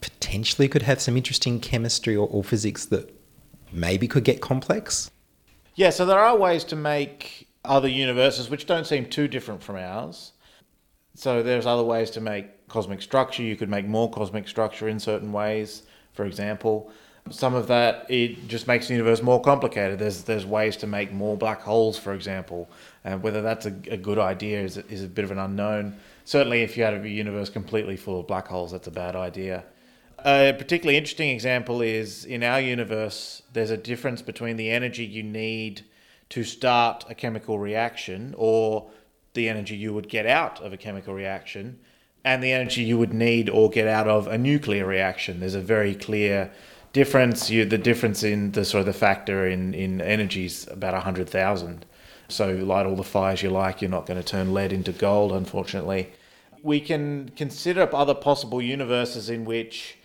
potentially 0.00 0.68
could 0.68 0.82
have 0.82 1.00
some 1.00 1.16
interesting 1.16 1.60
chemistry 1.60 2.14
or, 2.16 2.28
or 2.28 2.44
physics 2.44 2.86
that 2.86 3.14
maybe 3.72 4.08
could 4.08 4.24
get 4.24 4.40
complex? 4.40 5.10
Yeah, 5.74 5.90
so 5.90 6.04
there 6.04 6.18
are 6.18 6.36
ways 6.36 6.64
to 6.64 6.76
make 6.76 7.48
other 7.64 7.88
universes 7.88 8.50
which 8.50 8.66
don't 8.66 8.86
seem 8.86 9.06
too 9.06 9.28
different 9.28 9.62
from 9.62 9.76
ours. 9.76 10.32
So 11.14 11.42
there's 11.42 11.66
other 11.66 11.82
ways 11.82 12.10
to 12.10 12.20
make 12.20 12.68
cosmic 12.68 13.02
structure. 13.02 13.42
You 13.42 13.56
could 13.56 13.68
make 13.68 13.86
more 13.86 14.10
cosmic 14.10 14.48
structure 14.48 14.88
in 14.88 14.98
certain 15.00 15.32
ways, 15.32 15.82
for 16.12 16.24
example. 16.24 16.90
Some 17.30 17.54
of 17.54 17.66
that 17.66 18.06
it 18.08 18.48
just 18.48 18.66
makes 18.66 18.88
the 18.88 18.94
universe 18.94 19.22
more 19.22 19.40
complicated. 19.40 19.98
There's 19.98 20.22
there's 20.22 20.46
ways 20.46 20.76
to 20.78 20.86
make 20.86 21.12
more 21.12 21.36
black 21.36 21.60
holes, 21.60 21.98
for 21.98 22.14
example, 22.14 22.70
and 23.04 23.22
whether 23.22 23.42
that's 23.42 23.66
a, 23.66 23.74
a 23.90 23.96
good 23.96 24.18
idea 24.18 24.62
is 24.62 24.78
is 24.78 25.04
a 25.04 25.08
bit 25.08 25.24
of 25.24 25.30
an 25.30 25.38
unknown. 25.38 25.96
Certainly, 26.24 26.62
if 26.62 26.76
you 26.76 26.84
had 26.84 26.94
a 26.94 27.08
universe 27.08 27.50
completely 27.50 27.96
full 27.96 28.20
of 28.20 28.26
black 28.26 28.48
holes, 28.48 28.72
that's 28.72 28.86
a 28.86 28.90
bad 28.92 29.14
idea. 29.14 29.64
A 30.24 30.52
particularly 30.52 30.96
interesting 30.96 31.30
example 31.30 31.80
is 31.80 32.24
in 32.24 32.42
our 32.42 32.60
universe, 32.60 33.42
there's 33.52 33.70
a 33.70 33.76
difference 33.76 34.20
between 34.20 34.56
the 34.56 34.70
energy 34.70 35.04
you 35.04 35.22
need 35.22 35.84
to 36.30 36.42
start 36.42 37.04
a 37.08 37.14
chemical 37.14 37.58
reaction 37.58 38.34
or 38.36 38.90
the 39.34 39.48
energy 39.48 39.76
you 39.76 39.94
would 39.94 40.08
get 40.08 40.26
out 40.26 40.60
of 40.60 40.72
a 40.72 40.76
chemical 40.76 41.14
reaction 41.14 41.78
and 42.24 42.42
the 42.42 42.52
energy 42.52 42.82
you 42.82 42.98
would 42.98 43.14
need 43.14 43.48
or 43.48 43.70
get 43.70 43.86
out 43.86 44.08
of 44.08 44.26
a 44.26 44.36
nuclear 44.36 44.84
reaction. 44.84 45.38
There's 45.38 45.54
a 45.54 45.60
very 45.60 45.94
clear 45.94 46.50
difference. 46.92 47.48
You, 47.48 47.64
the 47.64 47.78
difference 47.78 48.24
in 48.24 48.50
the 48.52 48.64
sort 48.64 48.80
of 48.80 48.86
the 48.86 48.92
factor 48.92 49.46
in, 49.46 49.72
in 49.72 50.00
energy 50.00 50.46
is 50.46 50.66
about 50.68 50.94
100,000. 50.94 51.86
So 52.28 52.50
light 52.54 52.86
all 52.86 52.96
the 52.96 53.04
fires 53.04 53.42
you 53.42 53.50
like, 53.50 53.80
you're 53.80 53.90
not 53.90 54.04
going 54.04 54.20
to 54.20 54.26
turn 54.26 54.52
lead 54.52 54.72
into 54.72 54.92
gold, 54.92 55.32
unfortunately. 55.32 56.12
We 56.62 56.80
can 56.80 57.30
consider 57.36 57.88
other 57.94 58.14
possible 58.14 58.60
universes 58.60 59.30
in 59.30 59.44
which 59.44 59.97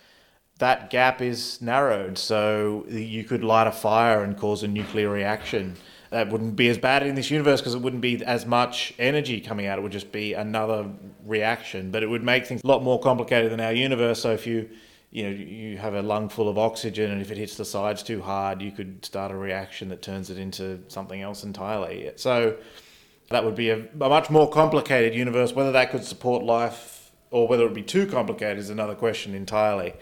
that 0.63 0.89
gap 0.89 1.21
is 1.21 1.61
narrowed. 1.61 2.17
So 2.17 2.85
you 2.87 3.25
could 3.25 3.43
light 3.43 3.67
a 3.67 3.71
fire 3.71 4.23
and 4.23 4.37
cause 4.37 4.63
a 4.63 4.67
nuclear 4.67 5.09
reaction. 5.09 5.75
That 6.09 6.29
wouldn't 6.29 6.55
be 6.55 6.69
as 6.69 6.77
bad 6.77 7.05
in 7.05 7.15
this 7.15 7.29
universe 7.29 7.59
because 7.59 7.75
it 7.75 7.81
wouldn't 7.81 8.01
be 8.01 8.23
as 8.23 8.45
much 8.45 8.93
energy 8.97 9.41
coming 9.41 9.65
out. 9.65 9.77
It 9.77 9.81
would 9.81 9.91
just 9.91 10.11
be 10.11 10.33
another 10.33 10.89
reaction. 11.25 11.91
But 11.91 12.01
it 12.01 12.07
would 12.07 12.23
make 12.23 12.45
things 12.45 12.61
a 12.63 12.67
lot 12.67 12.81
more 12.81 12.97
complicated 12.99 13.51
than 13.51 13.59
our 13.59 13.73
universe. 13.73 14.21
So 14.21 14.31
if 14.31 14.47
you 14.47 14.69
you 15.11 15.23
know 15.23 15.29
you 15.29 15.77
have 15.77 15.95
a 15.95 16.01
lung 16.01 16.29
full 16.29 16.47
of 16.47 16.57
oxygen 16.57 17.11
and 17.11 17.21
if 17.21 17.29
it 17.29 17.37
hits 17.37 17.55
the 17.55 17.65
sides 17.65 18.01
too 18.01 18.19
hard 18.19 18.63
you 18.63 18.71
could 18.71 19.05
start 19.05 19.31
a 19.31 19.35
reaction 19.35 19.89
that 19.89 20.01
turns 20.01 20.31
it 20.31 20.39
into 20.39 20.79
something 20.87 21.21
else 21.21 21.43
entirely 21.43 22.11
so 22.15 22.57
that 23.29 23.45
would 23.45 23.53
be 23.53 23.69
a, 23.69 23.77
a 23.77 24.09
much 24.09 24.31
more 24.31 24.49
complicated 24.49 25.13
universe 25.13 25.53
whether 25.53 25.71
that 25.71 25.91
could 25.91 26.03
support 26.03 26.43
life 26.43 27.11
or 27.29 27.47
whether 27.47 27.61
it 27.61 27.67
would 27.67 27.75
be 27.75 27.83
too 27.83 28.07
complicated 28.07 28.57
is 28.57 28.71
another 28.71 28.95
question 28.95 29.35
entirely 29.35 29.93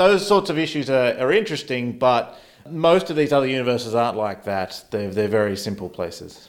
those 0.00 0.26
sorts 0.26 0.48
of 0.48 0.58
issues 0.58 0.88
are, 0.88 1.14
are 1.18 1.30
interesting, 1.30 1.98
but 1.98 2.40
most 2.70 3.10
of 3.10 3.16
these 3.16 3.34
other 3.34 3.46
universes 3.46 3.94
aren't 3.94 4.16
like 4.16 4.44
that. 4.44 4.82
They're, 4.90 5.10
they're 5.10 5.28
very 5.28 5.58
simple 5.58 5.90
places. 5.90 6.48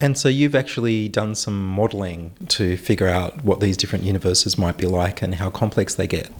And 0.00 0.16
so 0.16 0.28
you've 0.28 0.54
actually 0.54 1.08
done 1.08 1.34
some 1.34 1.60
modeling 1.60 2.36
to 2.50 2.76
figure 2.76 3.08
out 3.08 3.44
what 3.44 3.58
these 3.58 3.76
different 3.76 4.04
universes 4.04 4.56
might 4.56 4.76
be 4.76 4.86
like 4.86 5.22
and 5.22 5.34
how 5.34 5.50
complex 5.50 5.96
they 5.96 6.06
get. 6.06 6.30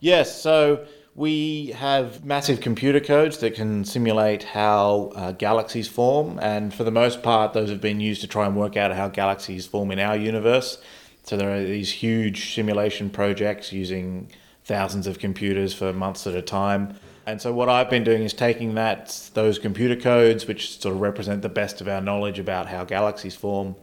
Yes, 0.00 0.38
so 0.38 0.84
we 1.14 1.68
have 1.68 2.26
massive 2.26 2.60
computer 2.60 3.00
codes 3.00 3.38
that 3.38 3.54
can 3.54 3.86
simulate 3.86 4.42
how 4.42 5.12
uh, 5.14 5.32
galaxies 5.32 5.88
form, 5.88 6.38
and 6.42 6.74
for 6.74 6.84
the 6.84 6.90
most 6.90 7.22
part, 7.22 7.54
those 7.54 7.70
have 7.70 7.80
been 7.80 8.00
used 8.00 8.20
to 8.20 8.26
try 8.26 8.44
and 8.44 8.54
work 8.54 8.76
out 8.76 8.92
how 8.92 9.08
galaxies 9.08 9.64
form 9.64 9.90
in 9.90 9.98
our 9.98 10.14
universe. 10.16 10.76
So 11.22 11.38
there 11.38 11.50
are 11.54 11.64
these 11.64 11.90
huge 11.90 12.54
simulation 12.54 13.08
projects 13.08 13.72
using 13.72 14.30
thousands 14.64 15.06
of 15.06 15.18
computers 15.18 15.74
for 15.74 15.92
months 15.92 16.26
at 16.26 16.34
a 16.34 16.42
time. 16.42 16.96
And 17.26 17.40
so 17.40 17.52
what 17.52 17.68
I've 17.68 17.88
been 17.88 18.04
doing 18.04 18.22
is 18.22 18.34
taking 18.34 18.74
that 18.74 19.30
those 19.34 19.58
computer 19.58 19.96
codes, 19.96 20.46
which 20.46 20.78
sort 20.80 20.94
of 20.94 21.00
represent 21.00 21.42
the 21.42 21.48
best 21.48 21.80
of 21.80 21.88
our 21.88 22.00
knowledge 22.00 22.38
about 22.38 22.66
how 22.66 22.84
galaxies 22.84 23.34
form, 23.34 23.76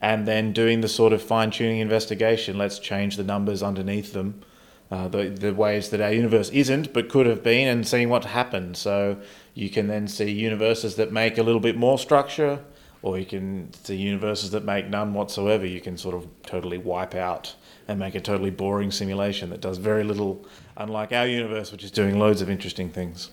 and 0.00 0.26
then 0.26 0.52
doing 0.52 0.80
the 0.80 0.88
sort 0.88 1.12
of 1.12 1.22
fine 1.22 1.50
tuning 1.50 1.78
investigation. 1.78 2.58
Let's 2.58 2.78
change 2.78 3.16
the 3.16 3.24
numbers 3.24 3.62
underneath 3.62 4.12
them, 4.12 4.42
uh, 4.90 5.08
the 5.08 5.28
the 5.28 5.54
ways 5.54 5.90
that 5.90 6.00
our 6.00 6.12
universe 6.12 6.50
isn't 6.50 6.92
but 6.92 7.08
could 7.08 7.26
have 7.26 7.42
been, 7.42 7.68
and 7.68 7.86
seeing 7.86 8.08
what 8.08 8.24
happens. 8.24 8.78
So 8.78 9.18
you 9.54 9.70
can 9.70 9.86
then 9.86 10.08
see 10.08 10.30
universes 10.30 10.96
that 10.96 11.12
make 11.12 11.38
a 11.38 11.42
little 11.42 11.60
bit 11.60 11.76
more 11.76 11.98
structure, 11.98 12.60
or 13.02 13.18
you 13.18 13.26
can 13.26 13.72
see 13.74 13.96
universes 13.96 14.50
that 14.50 14.64
make 14.64 14.88
none 14.88 15.14
whatsoever. 15.14 15.66
You 15.66 15.80
can 15.80 15.96
sort 15.96 16.16
of 16.16 16.26
totally 16.42 16.78
wipe 16.78 17.14
out 17.14 17.54
and 17.88 17.98
make 17.98 18.14
a 18.14 18.20
totally 18.20 18.50
boring 18.50 18.90
simulation 18.90 19.50
that 19.50 19.60
does 19.60 19.78
very 19.78 20.04
little, 20.04 20.46
unlike 20.76 21.12
our 21.12 21.26
universe, 21.26 21.72
which 21.72 21.82
is 21.82 21.90
doing 21.90 22.18
loads 22.18 22.42
of 22.42 22.50
interesting 22.50 22.90
things. 22.90 23.30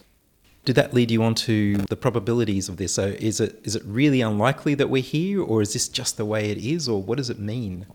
Did 0.64 0.76
that 0.78 0.94
lead 0.94 1.12
you 1.12 1.22
on 1.22 1.36
to 1.36 1.78
the 1.78 1.96
probabilities 1.96 2.70
of 2.70 2.78
this? 2.78 2.94
So 2.94 3.08
is 3.20 3.40
it 3.40 3.60
is 3.64 3.76
it 3.76 3.84
really 3.86 4.22
unlikely 4.22 4.74
that 4.76 4.90
we're 4.90 5.04
here, 5.04 5.44
or 5.44 5.62
is 5.62 5.74
this 5.74 5.88
just 5.88 6.18
the 6.18 6.26
way 6.26 6.50
it 6.50 6.58
is, 6.58 6.90
or 6.90 7.04
what 7.04 7.18
does 7.18 7.30
it 7.30 7.38
mean? 7.38 7.86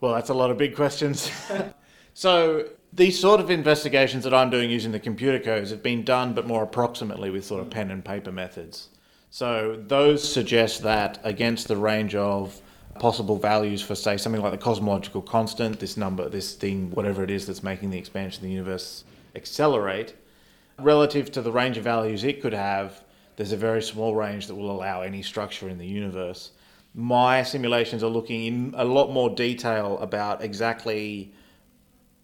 Well, 0.00 0.12
that's 0.14 0.28
a 0.28 0.34
lot 0.34 0.50
of 0.50 0.58
big 0.58 0.76
questions. 0.76 1.30
so 2.14 2.68
these 2.92 3.18
sort 3.18 3.40
of 3.40 3.50
investigations 3.50 4.24
that 4.24 4.34
I'm 4.34 4.50
doing 4.50 4.68
using 4.68 4.92
the 4.92 5.00
computer 5.00 5.38
codes 5.38 5.70
have 5.70 5.82
been 5.82 6.04
done, 6.04 6.34
but 6.34 6.46
more 6.46 6.64
approximately 6.64 7.30
with 7.30 7.44
sort 7.44 7.62
of 7.62 7.70
pen 7.70 7.90
and 7.90 8.04
paper 8.04 8.32
methods. 8.32 8.88
So 9.30 9.80
those 9.86 10.30
suggest 10.30 10.82
that 10.82 11.18
against 11.22 11.68
the 11.68 11.76
range 11.76 12.14
of 12.14 12.60
possible 13.00 13.36
values 13.36 13.82
for, 13.82 13.96
say, 13.96 14.16
something 14.16 14.42
like 14.42 14.52
the 14.52 14.58
cosmological 14.58 15.22
constant, 15.22 15.80
this 15.80 15.96
number, 15.96 16.28
this 16.28 16.54
thing, 16.54 16.90
whatever 16.92 17.24
it 17.24 17.30
is 17.30 17.46
that's 17.46 17.62
making 17.62 17.90
the 17.90 17.98
expansion 17.98 18.38
of 18.38 18.42
the 18.44 18.54
universe 18.54 19.04
accelerate, 19.34 20.14
relative 20.78 21.32
to 21.32 21.42
the 21.42 21.50
range 21.50 21.76
of 21.78 21.82
values 21.82 22.22
it 22.22 22.40
could 22.40 22.52
have, 22.52 23.02
there's 23.36 23.52
a 23.52 23.56
very 23.56 23.82
small 23.82 24.14
range 24.14 24.46
that 24.46 24.54
will 24.54 24.70
allow 24.70 25.00
any 25.00 25.22
structure 25.22 25.68
in 25.68 25.78
the 25.78 25.86
universe. 25.86 26.52
My 26.94 27.42
simulations 27.42 28.04
are 28.04 28.10
looking 28.10 28.44
in 28.44 28.74
a 28.76 28.84
lot 28.84 29.10
more 29.10 29.30
detail 29.30 29.98
about 29.98 30.44
exactly 30.44 31.32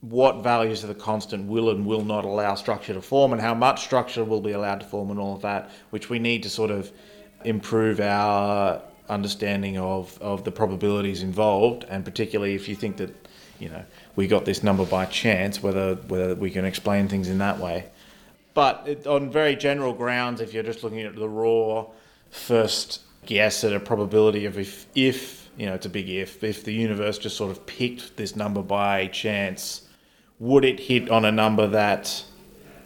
what 0.02 0.42
values 0.42 0.82
of 0.82 0.88
the 0.88 0.94
constant 0.94 1.48
will 1.48 1.70
and 1.70 1.86
will 1.86 2.04
not 2.04 2.24
allow 2.24 2.54
structure 2.54 2.92
to 2.92 3.00
form 3.00 3.32
and 3.32 3.40
how 3.40 3.54
much 3.54 3.82
structure 3.82 4.24
will 4.24 4.42
be 4.42 4.52
allowed 4.52 4.80
to 4.80 4.86
form 4.86 5.10
and 5.10 5.18
all 5.18 5.34
of 5.36 5.42
that, 5.42 5.70
which 5.90 6.10
we 6.10 6.18
need 6.18 6.42
to 6.42 6.50
sort 6.50 6.70
of 6.70 6.92
improve 7.44 7.98
our 8.00 8.82
understanding 9.08 9.78
of, 9.78 10.20
of 10.20 10.44
the 10.44 10.52
probabilities 10.52 11.22
involved, 11.22 11.84
and 11.88 12.04
particularly 12.04 12.54
if 12.54 12.68
you 12.68 12.74
think 12.74 12.96
that, 12.98 13.14
you 13.58 13.68
know, 13.68 13.84
we 14.14 14.26
got 14.26 14.44
this 14.44 14.62
number 14.62 14.84
by 14.84 15.06
chance, 15.06 15.62
whether 15.62 15.94
whether 15.94 16.34
we 16.34 16.50
can 16.50 16.64
explain 16.64 17.08
things 17.08 17.28
in 17.28 17.38
that 17.38 17.58
way. 17.58 17.86
But 18.54 18.84
it, 18.86 19.06
on 19.06 19.30
very 19.30 19.56
general 19.56 19.92
grounds, 19.92 20.40
if 20.40 20.54
you're 20.54 20.62
just 20.62 20.82
looking 20.82 21.00
at 21.00 21.14
the 21.14 21.28
raw 21.28 21.86
first 22.30 23.00
guess 23.26 23.64
at 23.64 23.72
a 23.72 23.80
probability 23.80 24.46
of 24.46 24.58
if 24.58 24.86
if 24.94 25.48
you 25.56 25.66
know 25.66 25.74
it's 25.74 25.86
a 25.86 25.90
big 25.90 26.08
if 26.08 26.42
if 26.42 26.64
the 26.64 26.72
universe 26.72 27.18
just 27.18 27.36
sort 27.36 27.50
of 27.50 27.66
picked 27.66 28.16
this 28.16 28.36
number 28.36 28.62
by 28.62 29.08
chance, 29.08 29.82
would 30.38 30.64
it 30.64 30.80
hit 30.80 31.10
on 31.10 31.24
a 31.24 31.32
number 31.32 31.66
that 31.66 32.24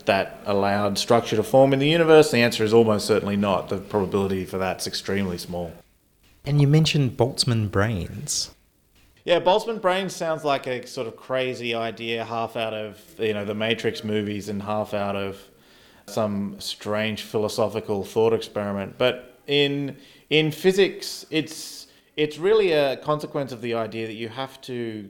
that 0.06 0.40
allowed 0.46 0.98
structure 0.98 1.36
to 1.36 1.42
form 1.42 1.72
in 1.72 1.78
the 1.78 1.88
universe? 1.88 2.30
The 2.30 2.38
answer 2.38 2.64
is 2.64 2.72
almost 2.72 3.06
certainly 3.06 3.36
not. 3.36 3.68
The 3.68 3.78
probability 3.78 4.44
for 4.44 4.58
that's 4.58 4.86
extremely 4.86 5.38
small. 5.38 5.72
And 6.50 6.60
you 6.60 6.66
mentioned 6.66 7.16
Boltzmann 7.16 7.70
brains. 7.70 8.52
Yeah, 9.24 9.38
Boltzmann 9.38 9.80
brains 9.80 10.16
sounds 10.16 10.42
like 10.42 10.66
a 10.66 10.84
sort 10.84 11.06
of 11.06 11.16
crazy 11.16 11.76
idea, 11.76 12.24
half 12.24 12.56
out 12.56 12.74
of 12.74 13.00
you 13.20 13.32
know 13.32 13.44
the 13.44 13.54
Matrix 13.54 14.02
movies 14.02 14.48
and 14.48 14.60
half 14.60 14.92
out 14.92 15.14
of 15.14 15.38
some 16.06 16.58
strange 16.58 17.22
philosophical 17.22 18.02
thought 18.02 18.32
experiment. 18.32 18.98
But 18.98 19.38
in 19.46 19.96
in 20.28 20.50
physics, 20.50 21.24
it's 21.30 21.86
it's 22.16 22.36
really 22.36 22.72
a 22.72 22.96
consequence 22.96 23.52
of 23.52 23.60
the 23.60 23.74
idea 23.74 24.08
that 24.08 24.14
you 24.14 24.28
have 24.28 24.60
to 24.62 25.08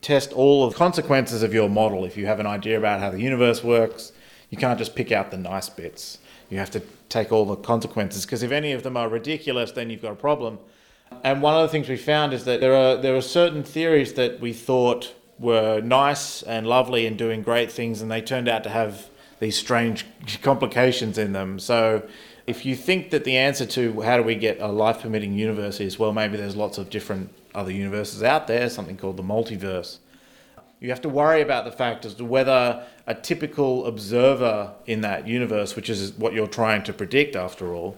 test 0.00 0.32
all 0.32 0.64
of 0.64 0.72
the 0.72 0.78
consequences 0.78 1.42
of 1.42 1.52
your 1.52 1.68
model. 1.68 2.06
If 2.06 2.16
you 2.16 2.24
have 2.24 2.40
an 2.40 2.46
idea 2.46 2.78
about 2.78 2.98
how 2.98 3.10
the 3.10 3.20
universe 3.20 3.62
works, 3.62 4.12
you 4.48 4.56
can't 4.56 4.78
just 4.78 4.94
pick 4.94 5.12
out 5.12 5.30
the 5.30 5.36
nice 5.36 5.68
bits. 5.68 6.16
You 6.54 6.60
have 6.60 6.70
to 6.70 6.82
take 7.08 7.32
all 7.32 7.46
the 7.46 7.56
consequences 7.56 8.24
because 8.24 8.44
if 8.44 8.52
any 8.52 8.70
of 8.70 8.84
them 8.84 8.96
are 8.96 9.08
ridiculous, 9.08 9.72
then 9.72 9.90
you've 9.90 10.02
got 10.02 10.12
a 10.12 10.14
problem. 10.14 10.60
And 11.24 11.42
one 11.42 11.52
of 11.52 11.62
the 11.62 11.68
things 11.68 11.88
we 11.88 11.96
found 11.96 12.32
is 12.32 12.44
that 12.44 12.60
there 12.60 12.76
are 12.76 12.96
there 12.96 13.16
are 13.16 13.22
certain 13.22 13.64
theories 13.64 14.12
that 14.14 14.38
we 14.38 14.52
thought 14.52 15.12
were 15.40 15.80
nice 15.80 16.42
and 16.42 16.64
lovely 16.64 17.06
and 17.06 17.18
doing 17.18 17.42
great 17.42 17.72
things, 17.72 18.00
and 18.00 18.08
they 18.08 18.22
turned 18.22 18.46
out 18.46 18.62
to 18.62 18.70
have 18.70 19.10
these 19.40 19.58
strange 19.58 20.06
complications 20.42 21.18
in 21.18 21.32
them. 21.32 21.58
So, 21.58 22.08
if 22.46 22.64
you 22.64 22.76
think 22.76 23.10
that 23.10 23.24
the 23.24 23.36
answer 23.36 23.66
to 23.66 24.02
how 24.02 24.16
do 24.16 24.22
we 24.22 24.36
get 24.36 24.60
a 24.60 24.68
life 24.68 25.00
permitting 25.00 25.32
universe 25.32 25.80
is 25.80 25.98
well, 25.98 26.12
maybe 26.12 26.36
there's 26.36 26.54
lots 26.54 26.78
of 26.78 26.88
different 26.88 27.34
other 27.52 27.72
universes 27.72 28.22
out 28.22 28.46
there, 28.46 28.70
something 28.70 28.96
called 28.96 29.16
the 29.16 29.24
multiverse. 29.24 29.98
You 30.84 30.90
have 30.90 31.00
to 31.00 31.08
worry 31.08 31.40
about 31.40 31.64
the 31.64 31.72
fact 31.72 32.04
as 32.04 32.12
to 32.16 32.26
whether 32.26 32.84
a 33.06 33.14
typical 33.14 33.86
observer 33.86 34.74
in 34.84 35.00
that 35.00 35.26
universe, 35.26 35.76
which 35.76 35.88
is 35.88 36.12
what 36.12 36.34
you're 36.34 36.46
trying 36.46 36.82
to 36.82 36.92
predict 36.92 37.36
after 37.36 37.72
all, 37.72 37.96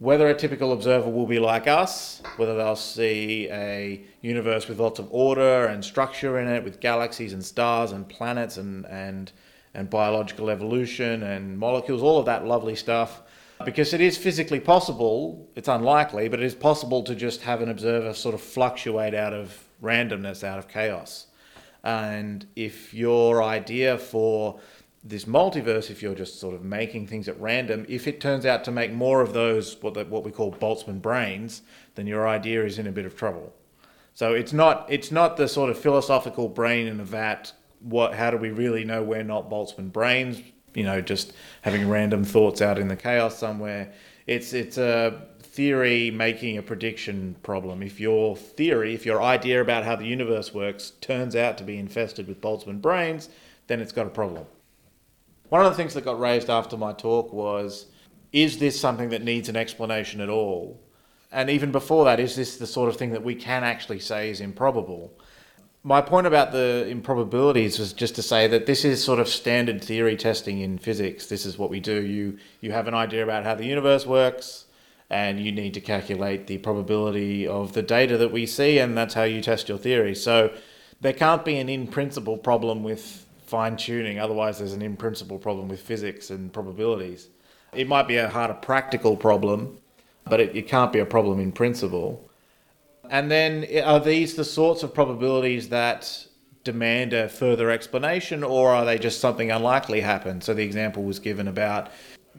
whether 0.00 0.28
a 0.28 0.34
typical 0.34 0.74
observer 0.74 1.08
will 1.08 1.24
be 1.24 1.38
like 1.38 1.66
us, 1.66 2.22
whether 2.36 2.58
they'll 2.58 2.76
see 2.76 3.48
a 3.50 4.04
universe 4.20 4.68
with 4.68 4.80
lots 4.80 4.98
of 4.98 5.08
order 5.12 5.64
and 5.64 5.82
structure 5.82 6.38
in 6.38 6.46
it, 6.46 6.62
with 6.62 6.78
galaxies 6.78 7.32
and 7.32 7.42
stars 7.42 7.92
and 7.92 8.06
planets 8.06 8.58
and, 8.58 8.84
and, 8.84 9.32
and 9.72 9.88
biological 9.88 10.50
evolution 10.50 11.22
and 11.22 11.58
molecules, 11.58 12.02
all 12.02 12.18
of 12.18 12.26
that 12.26 12.44
lovely 12.44 12.76
stuff. 12.76 13.22
Because 13.64 13.94
it 13.94 14.02
is 14.02 14.18
physically 14.18 14.60
possible, 14.60 15.48
it's 15.56 15.68
unlikely, 15.68 16.28
but 16.28 16.38
it 16.38 16.44
is 16.44 16.54
possible 16.54 17.02
to 17.04 17.14
just 17.14 17.40
have 17.40 17.62
an 17.62 17.70
observer 17.70 18.12
sort 18.12 18.34
of 18.34 18.42
fluctuate 18.42 19.14
out 19.14 19.32
of 19.32 19.58
randomness, 19.82 20.44
out 20.44 20.58
of 20.58 20.68
chaos. 20.68 21.28
And 21.84 22.46
if 22.56 22.94
your 22.94 23.42
idea 23.42 23.98
for 23.98 24.58
this 25.04 25.26
multiverse, 25.26 25.90
if 25.90 26.02
you're 26.02 26.14
just 26.14 26.40
sort 26.40 26.54
of 26.54 26.64
making 26.64 27.06
things 27.06 27.28
at 27.28 27.38
random, 27.38 27.84
if 27.88 28.08
it 28.08 28.20
turns 28.20 28.46
out 28.46 28.64
to 28.64 28.70
make 28.70 28.90
more 28.90 29.20
of 29.20 29.34
those 29.34 29.76
what 29.82 29.92
the, 29.92 30.04
what 30.06 30.24
we 30.24 30.32
call 30.32 30.50
Boltzmann 30.50 31.02
brains, 31.02 31.60
then 31.94 32.06
your 32.06 32.26
idea 32.26 32.64
is 32.64 32.78
in 32.78 32.86
a 32.86 32.92
bit 32.92 33.04
of 33.04 33.14
trouble. 33.14 33.52
So 34.14 34.32
it's 34.32 34.52
not 34.52 34.86
it's 34.88 35.10
not 35.10 35.36
the 35.36 35.46
sort 35.46 35.68
of 35.68 35.78
philosophical 35.78 36.48
brain 36.48 36.86
in 36.86 37.00
a 37.00 37.04
vat. 37.04 37.52
What 37.80 38.14
how 38.14 38.30
do 38.30 38.38
we 38.38 38.50
really 38.50 38.84
know 38.84 39.02
we're 39.02 39.22
not 39.22 39.50
Boltzmann 39.50 39.92
brains? 39.92 40.40
You 40.72 40.84
know, 40.84 41.02
just 41.02 41.34
having 41.60 41.88
random 41.88 42.24
thoughts 42.24 42.62
out 42.62 42.78
in 42.78 42.88
the 42.88 42.96
chaos 42.96 43.36
somewhere. 43.38 43.92
It's 44.26 44.54
it's 44.54 44.78
a 44.78 45.26
theory 45.54 46.10
making 46.10 46.58
a 46.58 46.62
prediction 46.62 47.36
problem. 47.44 47.80
If 47.80 48.00
your 48.00 48.36
theory, 48.36 48.92
if 48.92 49.06
your 49.06 49.22
idea 49.22 49.60
about 49.60 49.84
how 49.84 49.94
the 49.94 50.04
universe 50.04 50.52
works 50.52 50.90
turns 51.00 51.36
out 51.36 51.56
to 51.58 51.64
be 51.64 51.78
infested 51.78 52.26
with 52.26 52.40
Boltzmann 52.40 52.80
brains, 52.80 53.28
then 53.68 53.80
it's 53.80 53.92
got 53.92 54.06
a 54.06 54.10
problem. 54.10 54.46
One 55.50 55.64
of 55.64 55.70
the 55.70 55.76
things 55.76 55.94
that 55.94 56.04
got 56.04 56.18
raised 56.18 56.50
after 56.50 56.76
my 56.76 56.92
talk 56.92 57.32
was 57.32 57.86
is 58.32 58.58
this 58.58 58.78
something 58.78 59.10
that 59.10 59.22
needs 59.22 59.48
an 59.48 59.54
explanation 59.54 60.20
at 60.20 60.28
all? 60.28 60.80
And 61.30 61.48
even 61.48 61.70
before 61.70 62.04
that, 62.06 62.18
is 62.18 62.34
this 62.34 62.56
the 62.56 62.66
sort 62.66 62.88
of 62.88 62.96
thing 62.96 63.12
that 63.12 63.22
we 63.22 63.36
can 63.36 63.62
actually 63.62 64.00
say 64.00 64.30
is 64.30 64.40
improbable? 64.40 65.12
My 65.84 66.00
point 66.00 66.26
about 66.26 66.50
the 66.50 66.88
improbabilities 66.88 67.78
was 67.78 67.92
just 67.92 68.16
to 68.16 68.22
say 68.22 68.48
that 68.48 68.66
this 68.66 68.84
is 68.84 69.04
sort 69.04 69.20
of 69.20 69.28
standard 69.28 69.84
theory 69.84 70.16
testing 70.16 70.58
in 70.60 70.78
physics. 70.78 71.26
This 71.26 71.46
is 71.46 71.58
what 71.58 71.70
we 71.70 71.78
do. 71.78 72.02
You 72.02 72.38
you 72.60 72.72
have 72.72 72.88
an 72.88 72.94
idea 72.94 73.22
about 73.22 73.44
how 73.44 73.54
the 73.54 73.66
universe 73.66 74.04
works, 74.04 74.64
and 75.10 75.38
you 75.38 75.52
need 75.52 75.74
to 75.74 75.80
calculate 75.80 76.46
the 76.46 76.58
probability 76.58 77.46
of 77.46 77.72
the 77.72 77.82
data 77.82 78.16
that 78.16 78.32
we 78.32 78.46
see, 78.46 78.78
and 78.78 78.96
that's 78.96 79.14
how 79.14 79.24
you 79.24 79.40
test 79.40 79.68
your 79.68 79.78
theory. 79.78 80.14
So 80.14 80.52
there 81.00 81.12
can't 81.12 81.44
be 81.44 81.58
an 81.58 81.68
in 81.68 81.86
principle 81.86 82.38
problem 82.38 82.82
with 82.82 83.26
fine 83.46 83.76
tuning. 83.76 84.18
Otherwise, 84.18 84.58
there's 84.58 84.72
an 84.72 84.82
in 84.82 84.96
principle 84.96 85.38
problem 85.38 85.68
with 85.68 85.80
physics 85.80 86.30
and 86.30 86.52
probabilities. 86.52 87.28
It 87.72 87.88
might 87.88 88.08
be 88.08 88.16
a 88.16 88.28
harder 88.28 88.54
practical 88.54 89.16
problem, 89.16 89.78
but 90.26 90.40
it, 90.40 90.56
it 90.56 90.68
can't 90.68 90.92
be 90.92 91.00
a 91.00 91.06
problem 91.06 91.40
in 91.40 91.52
principle. 91.52 92.28
And 93.10 93.30
then, 93.30 93.66
eh, 93.68 93.82
are 93.82 94.00
these 94.00 94.34
the 94.34 94.44
sorts 94.44 94.82
of 94.82 94.94
probabilities 94.94 95.68
that 95.68 96.26
demand 96.64 97.12
a 97.12 97.28
further 97.28 97.70
explanation, 97.70 98.42
or 98.42 98.70
are 98.70 98.84
they 98.84 98.98
just 98.98 99.20
something 99.20 99.50
unlikely 99.50 100.00
happened? 100.00 100.42
So 100.42 100.54
the 100.54 100.64
example 100.64 101.02
was 101.02 101.18
given 101.18 101.46
about 101.46 101.90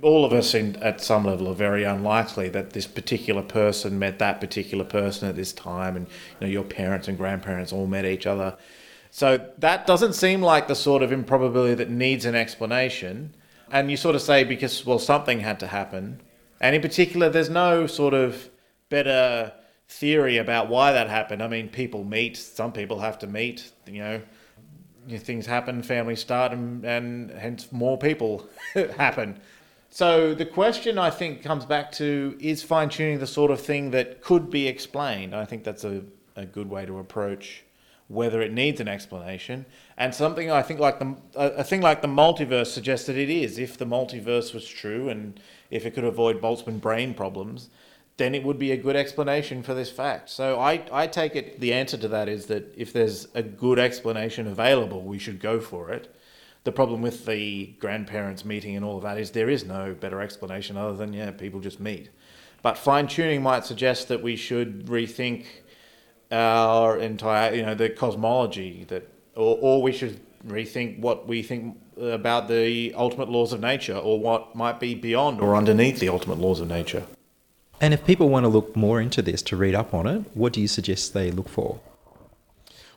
all 0.01 0.25
of 0.25 0.33
us 0.33 0.53
in, 0.53 0.75
at 0.77 1.01
some 1.01 1.25
level 1.25 1.47
are 1.47 1.55
very 1.55 1.83
unlikely 1.83 2.49
that 2.49 2.71
this 2.71 2.87
particular 2.87 3.41
person 3.41 3.97
met 3.97 4.19
that 4.19 4.41
particular 4.41 4.83
person 4.83 5.29
at 5.29 5.35
this 5.35 5.53
time, 5.53 5.95
and 5.95 6.07
you 6.07 6.47
know 6.47 6.47
your 6.47 6.63
parents 6.63 7.07
and 7.07 7.17
grandparents 7.17 7.71
all 7.71 7.87
met 7.87 8.05
each 8.05 8.25
other 8.25 8.57
so 9.15 9.39
that 9.59 9.87
doesn't 9.87 10.11
seem 10.11 10.41
like 10.41 10.67
the 10.67 10.75
sort 10.75 11.01
of 11.01 11.13
improbability 11.13 11.75
that 11.75 11.89
needs 11.89 12.25
an 12.25 12.35
explanation. 12.35 13.33
And 13.71 13.89
you 13.89 13.95
sort 13.95 14.13
of 14.13 14.21
say 14.21 14.43
because, 14.43 14.85
well, 14.85 14.99
something 14.99 15.39
had 15.39 15.57
to 15.61 15.67
happen. 15.67 16.19
And 16.59 16.75
in 16.75 16.81
particular, 16.81 17.29
there's 17.29 17.49
no 17.49 17.87
sort 17.87 18.13
of 18.13 18.49
better 18.89 19.53
theory 19.87 20.35
about 20.35 20.67
why 20.67 20.91
that 20.91 21.09
happened. 21.09 21.41
I 21.41 21.47
mean, 21.47 21.69
people 21.69 22.03
meet, 22.03 22.35
some 22.35 22.73
people 22.73 22.99
have 22.99 23.17
to 23.19 23.27
meet, 23.27 23.71
you 23.87 23.99
know, 23.99 24.21
things 25.17 25.45
happen, 25.45 25.81
families 25.81 26.19
start, 26.19 26.51
and, 26.51 26.83
and 26.83 27.31
hence 27.31 27.71
more 27.71 27.97
people 27.97 28.49
happen. 28.97 29.39
So 29.95 30.33
the 30.33 30.45
question 30.45 30.97
I 30.97 31.09
think 31.09 31.41
comes 31.41 31.63
back 31.63 31.89
to 31.93 32.35
is 32.41 32.61
fine 32.61 32.89
tuning 32.89 33.19
the 33.19 33.25
sort 33.25 33.49
of 33.49 33.61
thing 33.61 33.91
that 33.91 34.21
could 34.21 34.49
be 34.49 34.67
explained? 34.67 35.33
I 35.33 35.45
think 35.45 35.63
that's 35.63 35.85
a, 35.85 36.03
a 36.35 36.45
good 36.45 36.69
way 36.69 36.85
to 36.85 36.99
approach 36.99 37.63
whether 38.09 38.41
it 38.41 38.51
needs 38.51 38.81
an 38.81 38.89
explanation. 38.89 39.65
And 39.97 40.13
something 40.13 40.51
I 40.51 40.63
think 40.63 40.81
like 40.81 40.99
the 40.99 41.15
a 41.33 41.63
thing 41.63 41.79
like 41.79 42.01
the 42.01 42.09
multiverse 42.09 42.73
suggests 42.73 43.07
that 43.07 43.15
it 43.15 43.29
is. 43.29 43.57
If 43.57 43.77
the 43.77 43.85
multiverse 43.85 44.53
was 44.53 44.67
true 44.67 45.07
and 45.07 45.39
if 45.71 45.85
it 45.85 45.91
could 45.91 46.03
avoid 46.03 46.41
Boltzmann 46.41 46.81
brain 46.81 47.13
problems, 47.13 47.69
then 48.17 48.35
it 48.35 48.43
would 48.43 48.59
be 48.59 48.73
a 48.73 48.77
good 48.77 48.97
explanation 48.97 49.63
for 49.63 49.73
this 49.73 49.91
fact. 49.91 50.29
So 50.29 50.59
I, 50.59 50.83
I 50.91 51.07
take 51.07 51.37
it 51.37 51.61
the 51.61 51.71
answer 51.71 51.95
to 51.95 52.09
that 52.09 52.27
is 52.27 52.47
that 52.47 52.73
if 52.75 52.91
there's 52.91 53.29
a 53.33 53.41
good 53.41 53.79
explanation 53.79 54.45
available, 54.45 55.03
we 55.03 55.19
should 55.19 55.39
go 55.39 55.61
for 55.61 55.89
it. 55.89 56.13
The 56.65 56.71
problem 56.71 57.01
with 57.01 57.25
the 57.25 57.67
grandparents 57.79 58.43
meeting 58.43 58.75
and 58.75 58.83
all 58.83 58.97
of 58.97 59.03
that 59.03 59.17
is 59.17 59.31
there 59.31 59.49
is 59.49 59.63
no 59.63 59.93
better 59.93 60.19
explanation 60.19 60.77
other 60.77 60.97
than 60.97 61.13
yeah, 61.13 61.31
people 61.31 61.59
just 61.59 61.79
meet. 61.79 62.09
But 62.63 62.77
fine 62.77 63.07
tuning 63.07 63.43
might 63.43 63.65
suggest 63.65 64.07
that 64.07 64.23
we 64.23 64.35
should 64.35 64.87
rethink 64.87 65.45
our 66.31 66.97
entire, 66.97 67.53
you 67.53 67.61
know, 67.61 67.75
the 67.75 67.89
cosmology 67.89 68.83
that, 68.87 69.07
or, 69.35 69.57
or 69.61 69.81
we 69.83 69.91
should 69.91 70.19
rethink 70.45 70.99
what 70.99 71.27
we 71.27 71.43
think 71.43 71.77
about 72.01 72.47
the 72.47 72.93
ultimate 72.95 73.29
laws 73.29 73.53
of 73.53 73.61
nature 73.61 73.95
or 73.95 74.19
what 74.19 74.55
might 74.55 74.79
be 74.79 74.95
beyond 74.95 75.39
or 75.41 75.55
underneath 75.55 75.99
the 75.99 76.09
ultimate 76.09 76.39
laws 76.39 76.59
of 76.59 76.67
nature. 76.67 77.03
And 77.79 77.93
if 77.93 78.05
people 78.05 78.29
want 78.29 78.43
to 78.43 78.49
look 78.49 78.75
more 78.75 78.99
into 78.99 79.21
this 79.21 79.41
to 79.43 79.55
read 79.55 79.75
up 79.75 79.93
on 79.93 80.07
it, 80.07 80.23
what 80.33 80.53
do 80.53 80.61
you 80.61 80.67
suggest 80.67 81.13
they 81.13 81.29
look 81.29 81.49
for? 81.49 81.79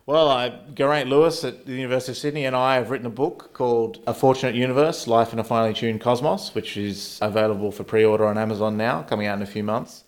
Well, 0.08 0.30
I, 0.30 0.58
Geraint 0.74 1.10
Lewis 1.10 1.44
at 1.44 1.66
the 1.66 1.72
University 1.72 2.12
of 2.12 2.16
Sydney 2.16 2.46
and 2.46 2.56
I 2.56 2.76
have 2.76 2.88
written 2.88 3.06
a 3.06 3.10
book 3.10 3.50
called 3.52 3.98
A 4.06 4.14
Fortunate 4.14 4.54
Universe 4.54 5.06
Life 5.06 5.34
in 5.34 5.38
a 5.38 5.44
Finely 5.44 5.74
Tuned 5.74 6.00
Cosmos, 6.00 6.54
which 6.54 6.78
is 6.78 7.18
available 7.20 7.70
for 7.70 7.84
pre 7.84 8.06
order 8.06 8.24
on 8.24 8.38
Amazon 8.38 8.78
now, 8.78 9.02
coming 9.02 9.26
out 9.26 9.36
in 9.36 9.42
a 9.42 9.46
few 9.46 9.62
months. 9.62 10.04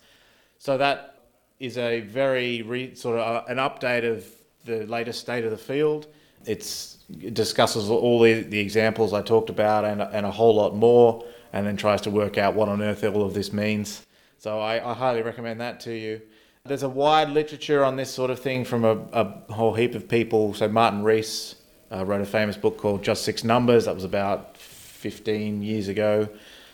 So 0.57 0.75
that 0.79 1.19
is 1.59 1.77
a 1.77 1.99
very 1.99 2.63
re, 2.63 2.95
sort 2.95 3.19
of 3.19 3.43
uh, 3.43 3.45
an 3.47 3.57
update 3.57 4.03
of 4.03 4.25
the 4.65 4.87
latest 4.87 5.19
state 5.19 5.45
of 5.45 5.51
the 5.51 5.57
field. 5.57 6.07
It's, 6.47 6.97
it 7.21 7.35
discusses 7.35 7.87
all 7.87 8.19
the, 8.21 8.41
the 8.41 8.59
examples 8.59 9.13
I 9.13 9.21
talked 9.21 9.51
about 9.51 9.85
and, 9.85 10.01
and 10.01 10.25
a 10.25 10.31
whole 10.31 10.55
lot 10.55 10.75
more, 10.75 11.23
and 11.53 11.67
then 11.67 11.77
tries 11.77 12.01
to 12.01 12.09
work 12.09 12.39
out 12.39 12.55
what 12.55 12.69
on 12.69 12.81
earth 12.81 13.03
all 13.03 13.21
of 13.21 13.35
this 13.35 13.53
means. 13.53 14.03
So 14.39 14.59
I, 14.59 14.83
I 14.83 14.95
highly 14.95 15.21
recommend 15.21 15.61
that 15.61 15.79
to 15.81 15.93
you. 15.93 16.23
There's 16.63 16.83
a 16.83 16.89
wide 16.89 17.29
literature 17.29 17.83
on 17.83 17.95
this 17.95 18.13
sort 18.13 18.29
of 18.29 18.39
thing 18.39 18.65
from 18.65 18.85
a, 18.85 18.95
a 19.13 19.53
whole 19.53 19.73
heap 19.73 19.95
of 19.95 20.07
people. 20.07 20.53
So 20.53 20.67
Martin 20.67 21.03
Rees 21.03 21.55
uh, 21.91 22.05
wrote 22.05 22.21
a 22.21 22.25
famous 22.25 22.55
book 22.55 22.77
called 22.77 23.03
Just 23.03 23.23
Six 23.23 23.43
Numbers. 23.43 23.85
That 23.85 23.95
was 23.95 24.03
about 24.03 24.55
15 24.57 25.63
years 25.63 25.87
ago, 25.87 26.29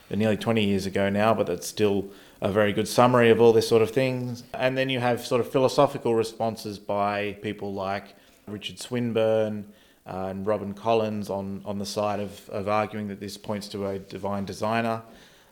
nearly 0.09 0.35
20 0.35 0.61
years 0.65 0.85
ago 0.87 1.09
now, 1.09 1.33
but 1.33 1.47
that's 1.47 1.65
still 1.65 2.09
a 2.41 2.51
very 2.51 2.73
good 2.73 2.89
summary 2.89 3.29
of 3.29 3.39
all 3.39 3.53
this 3.53 3.65
sort 3.65 3.81
of 3.81 3.91
things. 3.91 4.43
And 4.53 4.77
then 4.77 4.89
you 4.89 4.99
have 4.99 5.25
sort 5.25 5.39
of 5.39 5.49
philosophical 5.49 6.15
responses 6.15 6.77
by 6.79 7.37
people 7.41 7.73
like 7.73 8.13
Richard 8.45 8.79
Swinburne, 8.79 9.71
uh, 10.05 10.27
and 10.29 10.45
Robin 10.45 10.73
Collins 10.73 11.29
on, 11.29 11.61
on 11.63 11.79
the 11.79 11.85
side 11.85 12.19
of, 12.19 12.49
of 12.49 12.67
arguing 12.67 13.07
that 13.07 13.21
this 13.21 13.37
points 13.37 13.69
to 13.69 13.87
a 13.87 13.99
divine 13.99 14.43
designer. 14.43 15.01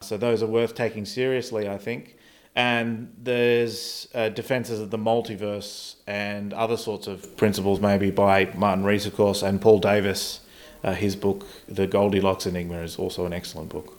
So 0.01 0.17
those 0.17 0.43
are 0.43 0.47
worth 0.47 0.75
taking 0.75 1.05
seriously, 1.05 1.69
I 1.69 1.77
think. 1.77 2.14
And 2.55 3.13
there's 3.21 4.07
uh, 4.15 4.29
defenses 4.29 4.79
of 4.79 4.89
the 4.89 4.97
multiverse 4.97 5.95
and 6.07 6.53
other 6.53 6.77
sorts 6.77 7.07
of 7.07 7.35
principles, 7.35 7.81
maybe 7.81 8.11
by 8.11 8.45
Martin 8.55 8.85
Rees, 8.85 9.05
of 9.05 9.15
course, 9.15 9.43
and 9.43 9.61
Paul 9.61 9.79
Davies. 9.79 10.39
Uh, 10.83 10.93
his 10.93 11.15
book, 11.15 11.45
The 11.67 11.87
Goldilocks 11.87 12.45
Enigma, 12.45 12.77
is 12.77 12.97
also 12.97 13.25
an 13.25 13.33
excellent 13.33 13.69
book. 13.69 13.97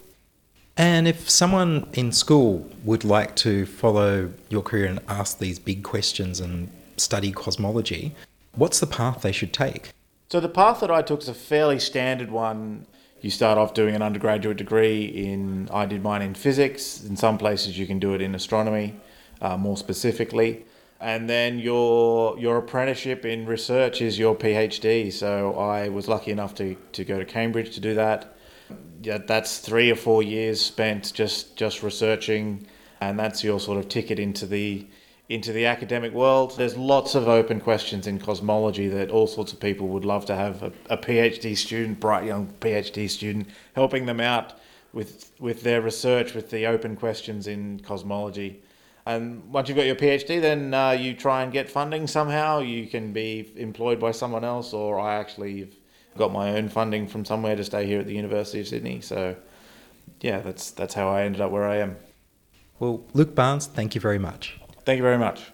And 0.77 1.09
if 1.09 1.29
someone 1.29 1.89
in 1.95 2.13
school 2.13 2.71
would 2.85 3.03
like 3.03 3.35
to 3.37 3.67
follow 3.67 4.31
your 4.49 4.63
career 4.63 4.87
and 4.87 5.01
ask 5.09 5.39
these 5.39 5.59
big 5.59 5.83
questions 5.83 6.39
and 6.39 6.71
study 6.97 7.33
cosmology, 7.33 8.15
what's 8.55 8.79
the 8.81 8.87
path 8.87 9.23
they 9.23 9.33
should 9.33 9.53
take? 9.53 9.91
So 10.29 10.41
the 10.41 10.49
path 10.49 10.81
that 10.81 10.91
I 10.91 11.03
took 11.03 11.23
is 11.23 11.29
a 11.29 11.35
fairly 11.35 11.79
standard 11.79 12.31
one. 12.31 12.87
You 13.21 13.31
start 13.31 13.59
off 13.59 13.75
doing 13.75 13.95
an 13.95 14.03
undergraduate 14.03 14.57
degree 14.57 15.05
in, 15.05 15.69
I 15.73 15.87
did 15.87 16.03
mine 16.03 16.23
in 16.23 16.35
physics. 16.35 17.03
In 17.03 17.17
some 17.17 17.39
places 17.39 17.79
you 17.79 17.87
can 17.87 17.99
do 17.99 18.15
it 18.15 18.21
in 18.21 18.35
astronomy, 18.35 19.01
uh, 19.41 19.57
more 19.57 19.77
specifically. 19.77 20.65
And 21.01 21.29
then 21.29 21.59
your 21.59 22.39
your 22.39 22.57
apprenticeship 22.57 23.27
in 23.27 23.45
research 23.45 24.01
is 24.01 24.19
your 24.19 24.35
PhD. 24.35 25.13
So 25.13 25.55
I 25.59 25.91
was 25.91 26.09
lucky 26.09 26.31
enough 26.31 26.55
to, 26.55 26.75
to 26.93 27.05
go 27.05 27.19
to 27.19 27.25
Cambridge 27.25 27.75
to 27.75 27.81
do 27.81 27.95
that. 27.95 28.37
Yeah, 29.03 29.19
that's 29.19 29.59
three 29.59 29.91
or 29.91 29.97
four 29.97 30.23
years 30.23 30.61
spent 30.61 31.13
just 31.13 31.57
just 31.57 31.83
researching, 31.83 32.67
and 33.01 33.19
that's 33.19 33.45
your 33.45 33.61
sort 33.61 33.79
of 33.79 33.89
ticket 33.89 34.19
into 34.19 34.47
the 34.47 34.87
into 35.29 35.53
the 35.53 35.67
academic 35.67 36.13
world. 36.13 36.57
There's 36.57 36.77
lots 36.77 37.15
of 37.15 37.27
open 37.27 37.61
questions 37.61 38.07
in 38.07 38.19
cosmology 38.19 38.89
that 38.89 39.11
all 39.11 39.27
sorts 39.27 39.53
of 39.53 39.59
people 39.59 39.89
would 39.89 40.05
love 40.05 40.25
to 40.27 40.37
have 40.37 40.63
a, 40.63 40.73
a 40.89 40.97
PhD 40.97 41.57
student, 41.57 41.99
bright 41.99 42.25
young 42.25 42.47
PhD 42.61 43.11
student, 43.11 43.49
helping 43.75 44.07
them 44.07 44.21
out 44.21 44.55
with 44.93 45.33
with 45.41 45.63
their 45.63 45.81
research 45.83 46.35
with 46.35 46.51
the 46.51 46.67
open 46.67 46.97
questions 46.97 47.47
in 47.47 47.81
cosmology. 47.81 48.63
And 49.05 49.53
once 49.53 49.69
you've 49.69 49.77
got 49.77 49.87
your 49.87 49.95
PhD, 49.97 50.41
then 50.41 50.75
uh, 50.75 50.91
you 50.91 51.15
try 51.15 51.43
and 51.43 51.53
get 51.53 51.71
funding 51.71 52.07
somehow. 52.09 52.59
You 52.59 52.87
can 52.87 53.13
be 53.13 53.53
employed 53.57 54.01
by 54.01 54.11
someone 54.11 54.45
else, 54.45 54.73
or 54.73 54.99
I 54.99 55.15
actually 55.17 55.71
got 56.17 56.33
my 56.33 56.57
own 56.57 56.69
funding 56.69 57.07
from 57.07 57.25
somewhere 57.25 57.55
to 57.55 57.63
stay 57.63 57.87
here 57.87 58.01
at 58.01 58.07
the 58.07 58.15
University 58.15 58.61
of 58.61 58.69
Sydney. 58.69 59.01
So, 59.01 59.37
yeah, 60.21 60.41
that's 60.41 60.71
that's 60.73 60.95
how 60.95 61.09
I 61.09 61.23
ended 61.23 61.41
up 61.41 61.51
where 61.51 61.69
I 61.69 61.77
am. 61.77 61.97
Well, 62.79 63.05
Luke 63.13 63.35
Barnes, 63.35 63.67
thank 63.67 63.95
you 63.95 64.01
very 64.01 64.19
much. 64.19 64.59
Thank 64.87 64.99
you 64.99 65.03
very 65.03 65.19
much. 65.19 65.51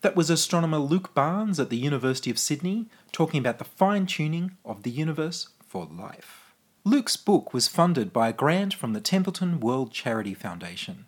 That 0.00 0.16
was 0.16 0.30
astronomer 0.30 0.78
Luke 0.78 1.12
Barnes 1.14 1.60
at 1.60 1.68
the 1.68 1.76
University 1.76 2.30
of 2.30 2.38
Sydney 2.38 2.86
talking 3.12 3.38
about 3.38 3.58
the 3.58 3.64
fine 3.64 4.06
tuning 4.06 4.56
of 4.64 4.84
the 4.84 4.90
universe 4.90 5.50
for 5.66 5.84
life. 5.84 6.54
Luke's 6.82 7.16
book 7.18 7.52
was 7.52 7.68
funded 7.68 8.10
by 8.10 8.30
a 8.30 8.32
grant 8.32 8.72
from 8.72 8.94
the 8.94 9.02
Templeton 9.02 9.60
World 9.60 9.92
Charity 9.92 10.32
Foundation. 10.32 11.04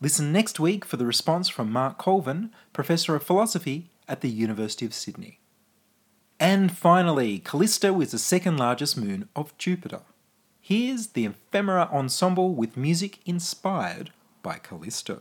Listen 0.00 0.32
next 0.32 0.58
week 0.58 0.84
for 0.84 0.96
the 0.96 1.06
response 1.06 1.48
from 1.48 1.70
Mark 1.70 2.00
Colyvan, 2.00 2.50
Professor 2.72 3.14
of 3.14 3.22
Philosophy 3.22 3.90
at 4.08 4.20
the 4.20 4.28
University 4.28 4.84
of 4.84 4.92
Sydney. 4.92 5.38
And 6.40 6.76
finally, 6.76 7.38
Callisto 7.38 8.00
is 8.00 8.10
the 8.10 8.18
second 8.18 8.56
largest 8.56 8.96
moon 8.96 9.28
of 9.36 9.56
Jupiter. 9.56 10.00
Here's 10.60 11.08
the 11.08 11.26
Ephemera 11.26 11.88
Ensemble 11.92 12.54
with 12.54 12.76
music 12.76 13.20
inspired 13.24 14.10
by 14.42 14.58
Callisto. 14.58 15.20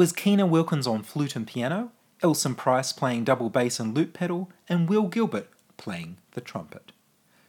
Was 0.00 0.12
Keena 0.14 0.46
Wilkins 0.46 0.86
on 0.86 1.02
flute 1.02 1.36
and 1.36 1.46
piano, 1.46 1.92
Elson 2.22 2.54
Price 2.54 2.90
playing 2.90 3.24
double 3.24 3.50
bass 3.50 3.78
and 3.78 3.94
loop 3.94 4.14
pedal, 4.14 4.50
and 4.66 4.88
Will 4.88 5.06
Gilbert 5.06 5.50
playing 5.76 6.16
the 6.32 6.40
trumpet. 6.40 6.92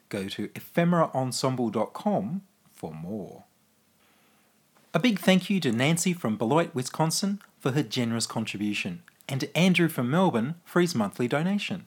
Go 0.10 0.28
to 0.28 0.50
ephemeraensemble.com 0.50 2.42
for 2.74 2.94
more. 2.94 3.46
A 4.94 5.00
big 5.00 5.18
thank 5.18 5.50
you 5.50 5.62
to 5.62 5.72
Nancy 5.72 6.12
from 6.12 6.36
Beloit, 6.36 6.76
Wisconsin 6.76 7.42
for 7.58 7.72
her 7.72 7.84
generous 7.84 8.28
contribution, 8.28 9.04
and 9.30 9.40
to 9.40 9.58
Andrew 9.58 9.88
from 9.88 10.12
Melbourne 10.12 10.56
for 10.66 10.82
his 10.82 10.94
monthly 10.94 11.30
donation. 11.30 11.86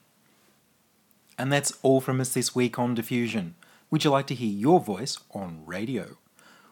And 1.37 1.53
that's 1.53 1.77
all 1.83 2.01
from 2.01 2.19
us 2.19 2.33
this 2.33 2.55
week 2.55 2.79
on 2.79 2.95
Diffusion. 2.95 3.53
Would 3.91 4.03
you 4.03 4.09
like 4.09 4.25
to 4.25 4.33
hear 4.33 4.49
your 4.49 4.79
voice 4.79 5.19
on 5.29 5.61
radio? 5.63 6.17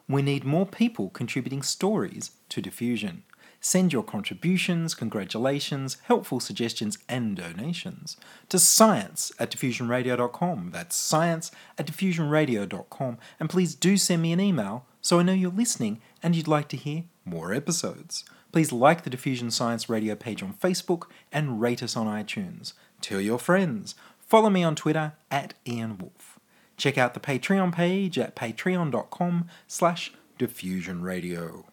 We 0.10 0.24
need 0.24 0.46
more 0.46 0.66
people 0.66 1.12
contributing 1.12 1.62
stories 1.62 2.32
to 2.50 2.60
Diffusion. 2.60 3.22
Send 3.66 3.94
your 3.94 4.04
contributions, 4.04 4.94
congratulations, 4.94 5.96
helpful 6.04 6.42
suggestions, 6.42 6.98
and 7.08 7.38
donations 7.38 8.18
to 8.50 8.60
science 8.60 9.32
at 9.40 9.52
diffusionradio.com. 9.52 10.72
That's 10.74 10.98
science 10.98 11.50
at 11.78 11.88
diffusionradio.com. 11.88 13.18
And 13.40 13.50
please 13.50 13.74
do 13.74 13.96
send 13.96 14.22
me 14.22 14.34
an 14.34 14.42
email 14.42 14.86
so 15.00 15.18
I 15.18 15.24
know 15.24 15.32
you're 15.32 15.50
listening 15.50 16.02
and 16.22 16.36
you'd 16.36 16.46
like 16.50 16.68
to 16.70 16.78
hear 16.78 17.06
more 17.24 17.54
episodes. 17.54 18.26
Please 18.52 18.74
like 18.74 19.06
the 19.06 19.10
Diffusion 19.10 19.50
Science 19.50 19.88
Radio 19.88 20.16
page 20.16 20.44
on 20.44 20.54
Facebook 20.56 21.04
and 21.32 21.62
rate 21.62 21.82
us 21.82 21.96
on 21.96 22.06
iTunes. 22.06 22.74
Tell 23.00 23.22
your 23.22 23.40
friends. 23.40 23.96
Follow 24.20 24.50
me 24.50 24.66
on 24.66 24.76
Twitter 24.76 25.14
at 25.32 25.54
Ian 25.66 25.98
Woolf. 25.98 26.38
Check 26.76 26.98
out 26.98 27.14
the 27.14 27.22
Patreon 27.22 27.74
page 27.74 28.20
at 28.20 28.36
patreon.com 28.36 29.48
slash 29.68 30.12
diffusionradio. 30.38 31.64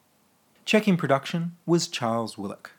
Checking 0.70 0.96
production 0.96 1.56
was 1.66 1.88
Charles 1.88 2.38
Willock. 2.38 2.70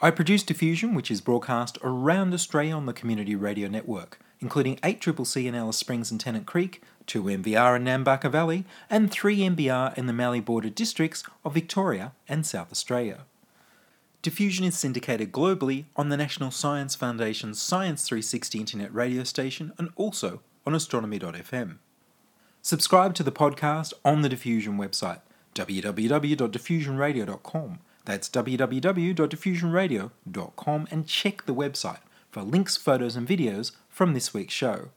I 0.00 0.10
produce 0.10 0.42
Diffusion, 0.42 0.94
which 0.94 1.10
is 1.10 1.20
broadcast 1.20 1.76
around 1.82 2.32
Australia 2.32 2.74
on 2.74 2.86
the 2.86 2.94
Community 2.94 3.36
Radio 3.36 3.68
Network, 3.68 4.18
including 4.40 4.76
8CCC 4.76 5.44
in 5.44 5.54
Alice 5.54 5.76
Springs 5.76 6.10
and 6.10 6.18
Tennant 6.18 6.46
Creek, 6.46 6.82
2 7.06 7.24
MBR 7.24 7.76
in 7.76 7.84
Nambucca 7.84 8.30
Valley, 8.30 8.64
and 8.88 9.10
3 9.10 9.36
MBR 9.40 9.98
in 9.98 10.06
the 10.06 10.14
Mallee 10.14 10.40
border 10.40 10.70
districts 10.70 11.24
of 11.44 11.52
Victoria 11.52 12.12
and 12.26 12.46
South 12.46 12.72
Australia. 12.72 13.26
Diffusion 14.22 14.64
is 14.64 14.74
syndicated 14.74 15.30
globally 15.30 15.84
on 15.96 16.08
the 16.08 16.16
National 16.16 16.50
Science 16.50 16.94
Foundation's 16.94 17.60
Science 17.60 18.08
360 18.08 18.58
internet 18.58 18.94
radio 18.94 19.24
station 19.24 19.74
and 19.76 19.90
also 19.96 20.40
on 20.66 20.74
astronomy.fm. 20.74 21.76
Subscribe 22.62 23.12
to 23.12 23.22
the 23.22 23.30
podcast 23.30 23.92
on 24.06 24.22
the 24.22 24.30
Diffusion 24.30 24.78
website 24.78 25.20
www.diffusionradio.com. 25.54 27.78
That's 28.04 28.28
www.diffusionradio.com 28.28 30.88
and 30.90 31.06
check 31.06 31.46
the 31.46 31.54
website 31.54 32.00
for 32.30 32.42
links, 32.42 32.76
photos, 32.76 33.16
and 33.16 33.26
videos 33.26 33.72
from 33.88 34.12
this 34.12 34.34
week's 34.34 34.52
show. 34.52 34.90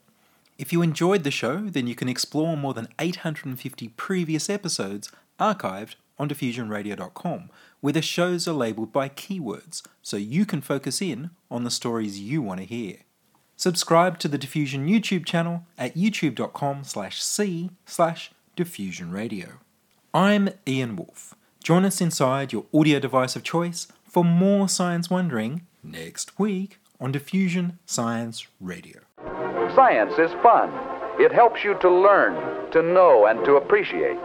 If 0.57 0.73
you 0.73 0.81
enjoyed 0.81 1.23
the 1.23 1.31
show, 1.31 1.69
then 1.69 1.87
you 1.87 1.95
can 1.95 2.09
explore 2.09 2.57
more 2.57 2.73
than 2.73 2.89
850 2.99 3.87
previous 3.89 4.49
episodes 4.49 5.09
archived 5.39 5.95
on 6.17 6.27
diffusionradio.com, 6.27 7.49
where 7.79 7.93
the 7.93 8.01
shows 8.01 8.47
are 8.47 8.53
labeled 8.53 8.91
by 8.91 9.07
keywords 9.07 9.83
so 10.01 10.17
you 10.17 10.45
can 10.45 10.61
focus 10.61 11.01
in 11.01 11.29
on 11.51 11.63
the 11.63 11.71
stories 11.71 12.19
you 12.19 12.41
want 12.41 12.59
to 12.59 12.65
hear. 12.65 12.97
Subscribe 13.55 14.19
to 14.19 14.27
the 14.27 14.37
Diffusion 14.37 14.87
YouTube 14.87 15.25
channel 15.25 15.63
at 15.77 15.95
youtube.com 15.95 16.83
slash 16.83 17.21
c 17.21 17.69
slash 17.85 18.31
diffusionradio. 18.55 19.59
I'm 20.13 20.49
Ian 20.65 20.95
Woolf. 20.95 21.35
Join 21.61 21.83
us 21.83 21.99
inside 21.99 22.53
your 22.53 22.65
audio 22.73 22.97
device 22.97 23.35
of 23.35 23.43
choice 23.43 23.87
for 24.05 24.23
more 24.23 24.69
science 24.69 25.09
wondering 25.09 25.67
next 25.83 26.39
week 26.39 26.79
on 26.99 27.11
Diffusion 27.11 27.77
Science 27.85 28.47
Radio. 28.61 29.01
Science 29.75 30.13
is 30.17 30.31
fun. 30.41 30.71
It 31.19 31.33
helps 31.33 31.61
you 31.61 31.77
to 31.81 31.89
learn, 31.91 32.71
to 32.71 32.81
know, 32.81 33.25
and 33.27 33.43
to 33.43 33.55
appreciate. 33.55 34.17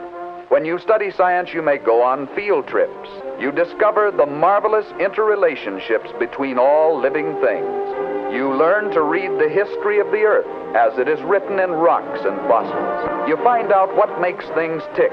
When 0.51 0.65
you 0.65 0.79
study 0.79 1.11
science, 1.11 1.51
you 1.53 1.63
may 1.63 1.79
go 1.79 2.01
on 2.01 2.33
field 2.37 2.69
trips. 2.69 3.09
You 3.41 3.51
discover 3.51 4.13
the 4.13 4.27
marvelous 4.27 4.87
interrelationships 5.01 6.17
between 6.21 6.59
all 6.59 7.01
living 7.01 7.35
things. 7.43 8.33
You 8.33 8.55
learn 8.55 8.93
to 8.93 9.03
read 9.03 9.33
the 9.33 9.49
history 9.49 9.99
of 9.99 10.07
the 10.13 10.23
earth 10.23 10.47
as 10.77 10.97
it 10.99 11.09
is 11.09 11.21
written 11.23 11.59
in 11.59 11.71
rocks 11.71 12.21
and 12.23 12.39
fossils. 12.47 13.29
You 13.29 13.37
find 13.39 13.73
out 13.73 13.95
what 13.97 14.21
makes 14.21 14.47
things 14.55 14.83
tick 14.95 15.13